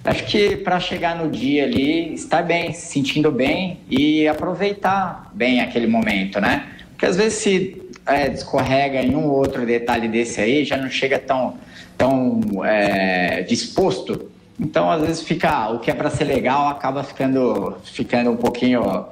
Acho 0.05 0.25
que 0.25 0.57
para 0.57 0.81
chegar 0.81 1.17
no 1.17 1.31
dia 1.31 1.65
ali, 1.65 2.15
estar 2.15 2.43
bem, 2.43 2.73
se 2.73 2.93
sentindo 2.93 3.31
bem 3.31 3.81
e 3.91 4.27
aproveitar 4.27 5.31
bem 5.35 5.61
aquele 5.61 5.87
momento, 5.87 6.41
né? 6.41 6.67
Porque 6.91 7.05
às 7.05 7.17
vezes 7.17 7.39
se 7.39 7.83
é, 8.07 8.29
descorrega 8.29 9.03
em 9.03 9.15
um 9.15 9.27
ou 9.27 9.37
outro 9.37 9.67
detalhe 9.67 10.09
desse 10.09 10.41
aí, 10.41 10.65
já 10.65 10.77
não 10.77 10.89
chega 10.89 11.19
tão, 11.19 11.59
tão 11.97 12.41
é, 12.65 13.43
disposto 13.43 14.31
Então, 14.59 14.91
às 14.91 15.03
vezes 15.03 15.23
fica 15.23 15.69
o 15.71 15.79
que 15.79 15.91
é 15.91 15.95
para 15.95 16.11
ser 16.11 16.25
legal 16.25 16.69
acaba 16.69 17.05
ficando 17.05 17.77
ficando 17.85 18.31
um 18.31 18.37
pouquinho 18.37 19.07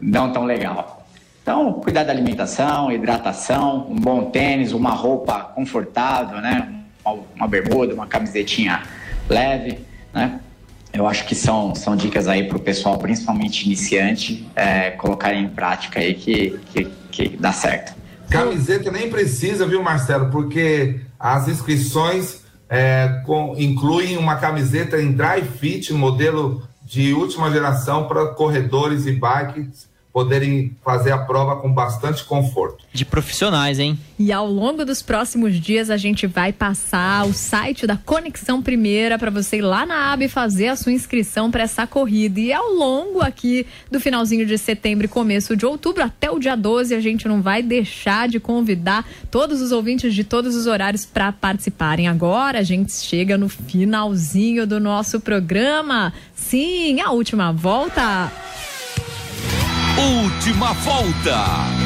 não 0.00 0.32
tão 0.32 0.44
legal. 0.44 1.06
Então, 1.42 1.72
cuidar 1.72 2.04
da 2.04 2.12
alimentação, 2.12 2.92
hidratação, 2.92 3.88
um 3.90 3.96
bom 3.96 4.30
tênis, 4.30 4.72
uma 4.72 4.90
roupa 4.90 5.40
confortável, 5.54 6.40
né? 6.40 6.81
Uma, 7.04 7.48
bermuda, 7.48 7.94
uma 7.94 8.06
camisetinha 8.06 8.82
leve, 9.28 9.78
né? 10.12 10.40
Eu 10.92 11.06
acho 11.06 11.26
que 11.26 11.34
são, 11.34 11.74
são 11.74 11.96
dicas 11.96 12.28
aí 12.28 12.44
para 12.44 12.56
o 12.58 12.60
pessoal, 12.60 12.98
principalmente 12.98 13.64
iniciante, 13.64 14.46
é, 14.54 14.90
colocarem 14.90 15.44
em 15.44 15.48
prática 15.48 16.00
aí 16.00 16.14
que, 16.14 16.60
que, 16.72 16.84
que 17.10 17.36
dá 17.38 17.50
certo. 17.50 17.94
Camiseta 18.28 18.90
nem 18.90 19.08
precisa, 19.08 19.66
viu, 19.66 19.82
Marcelo? 19.82 20.30
Porque 20.30 21.00
as 21.18 21.48
inscrições 21.48 22.42
é, 22.68 23.22
com, 23.24 23.54
incluem 23.58 24.18
uma 24.18 24.36
camiseta 24.36 25.00
em 25.00 25.12
dry 25.12 25.42
fit, 25.42 25.92
modelo 25.94 26.66
de 26.84 27.14
última 27.14 27.50
geração 27.50 28.06
para 28.06 28.26
corredores 28.28 29.06
e 29.06 29.12
bikes 29.12 29.91
poderem 30.12 30.76
fazer 30.84 31.10
a 31.10 31.18
prova 31.18 31.56
com 31.56 31.72
bastante 31.72 32.22
conforto. 32.24 32.84
De 32.92 33.04
profissionais, 33.04 33.78
hein? 33.78 33.98
E 34.18 34.30
ao 34.30 34.46
longo 34.46 34.84
dos 34.84 35.00
próximos 35.00 35.58
dias 35.58 35.88
a 35.88 35.96
gente 35.96 36.26
vai 36.26 36.52
passar 36.52 37.26
o 37.26 37.32
site 37.32 37.86
da 37.86 37.96
Conexão 37.96 38.60
Primeira 38.60 39.18
para 39.18 39.30
você 39.30 39.56
ir 39.56 39.62
lá 39.62 39.86
na 39.86 40.12
aba 40.12 40.24
e 40.24 40.28
fazer 40.28 40.68
a 40.68 40.76
sua 40.76 40.92
inscrição 40.92 41.50
para 41.50 41.62
essa 41.62 41.86
corrida. 41.86 42.38
E 42.38 42.52
ao 42.52 42.68
longo 42.74 43.22
aqui 43.22 43.66
do 43.90 43.98
finalzinho 43.98 44.44
de 44.44 44.58
setembro 44.58 45.06
e 45.06 45.08
começo 45.08 45.56
de 45.56 45.64
outubro 45.64 46.04
até 46.04 46.30
o 46.30 46.38
dia 46.38 46.56
12 46.56 46.94
a 46.94 47.00
gente 47.00 47.26
não 47.26 47.40
vai 47.40 47.62
deixar 47.62 48.28
de 48.28 48.38
convidar 48.38 49.08
todos 49.30 49.62
os 49.62 49.72
ouvintes 49.72 50.14
de 50.14 50.24
todos 50.24 50.54
os 50.54 50.66
horários 50.66 51.06
para 51.06 51.32
participarem. 51.32 52.06
Agora 52.06 52.58
a 52.58 52.62
gente 52.62 52.92
chega 52.92 53.38
no 53.38 53.48
finalzinho 53.48 54.66
do 54.66 54.78
nosso 54.78 55.20
programa. 55.20 56.12
Sim, 56.34 57.00
a 57.00 57.10
última 57.12 57.50
volta. 57.50 58.30
Última 59.98 60.72
volta. 60.72 61.82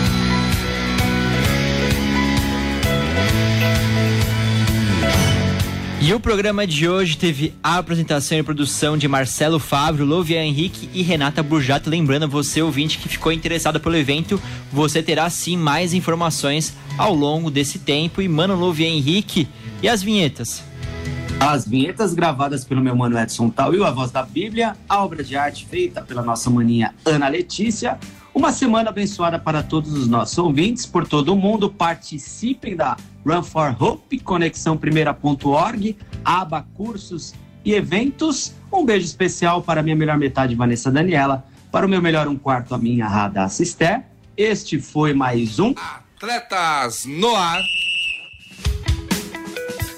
E 6.00 6.14
o 6.14 6.20
programa 6.20 6.64
de 6.66 6.88
hoje 6.88 7.16
teve 7.16 7.52
a 7.60 7.78
apresentação 7.78 8.38
e 8.38 8.42
produção 8.42 8.96
de 8.96 9.08
Marcelo 9.08 9.58
Fábio, 9.58 10.04
Lovia 10.04 10.44
Henrique 10.44 10.88
e 10.94 11.02
Renata 11.02 11.42
Burjato. 11.42 11.90
Lembrando 11.90 12.28
você, 12.28 12.62
ouvinte, 12.62 12.98
que 12.98 13.08
ficou 13.08 13.32
interessado 13.32 13.80
pelo 13.80 13.96
evento, 13.96 14.40
você 14.72 15.02
terá 15.02 15.28
sim 15.28 15.56
mais 15.56 15.92
informações 15.92 16.76
ao 16.96 17.12
longo 17.12 17.50
desse 17.50 17.80
tempo. 17.80 18.22
E 18.22 18.28
Mano 18.28 18.54
Lovia 18.54 18.86
Henrique 18.86 19.48
e 19.82 19.88
as 19.88 20.00
vinhetas. 20.00 20.62
As 21.38 21.68
vinhetas 21.68 22.14
gravadas 22.14 22.64
pelo 22.64 22.80
meu 22.80 22.96
mano 22.96 23.18
Edson 23.18 23.50
Tauil, 23.50 23.84
a 23.84 23.90
voz 23.90 24.10
da 24.10 24.22
Bíblia, 24.22 24.76
a 24.88 25.04
obra 25.04 25.22
de 25.22 25.36
arte 25.36 25.66
feita 25.66 26.00
pela 26.02 26.22
nossa 26.22 26.48
maninha 26.48 26.94
Ana 27.04 27.28
Letícia. 27.28 27.98
Uma 28.34 28.52
semana 28.52 28.90
abençoada 28.90 29.38
para 29.38 29.62
todos 29.62 29.92
os 29.92 30.08
nossos 30.08 30.36
ouvintes 30.38 30.86
por 30.86 31.06
todo 31.06 31.32
o 31.32 31.36
mundo. 31.36 31.70
Participem 31.70 32.74
da 32.74 32.96
Run 33.24 33.42
for 33.42 33.74
Hope, 33.78 34.18
conexão 34.20 34.76
primeira.org, 34.76 35.96
aba 36.24 36.66
cursos 36.74 37.34
e 37.64 37.74
eventos. 37.74 38.54
Um 38.72 38.84
beijo 38.84 39.06
especial 39.06 39.62
para 39.62 39.82
minha 39.82 39.96
melhor 39.96 40.18
metade, 40.18 40.54
Vanessa 40.54 40.90
Daniela, 40.90 41.46
para 41.70 41.86
o 41.86 41.88
meu 41.88 42.00
melhor 42.02 42.28
um 42.28 42.36
quarto, 42.36 42.74
a 42.74 42.78
minha 42.78 43.06
Radassa 43.06 43.62
Esther. 43.62 44.02
Este 44.36 44.80
foi 44.80 45.12
mais 45.12 45.58
um 45.58 45.74
Atletas 46.16 47.04
no 47.06 47.34
ar. 47.34 47.60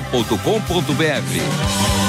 jornal.com.br. 0.00 2.07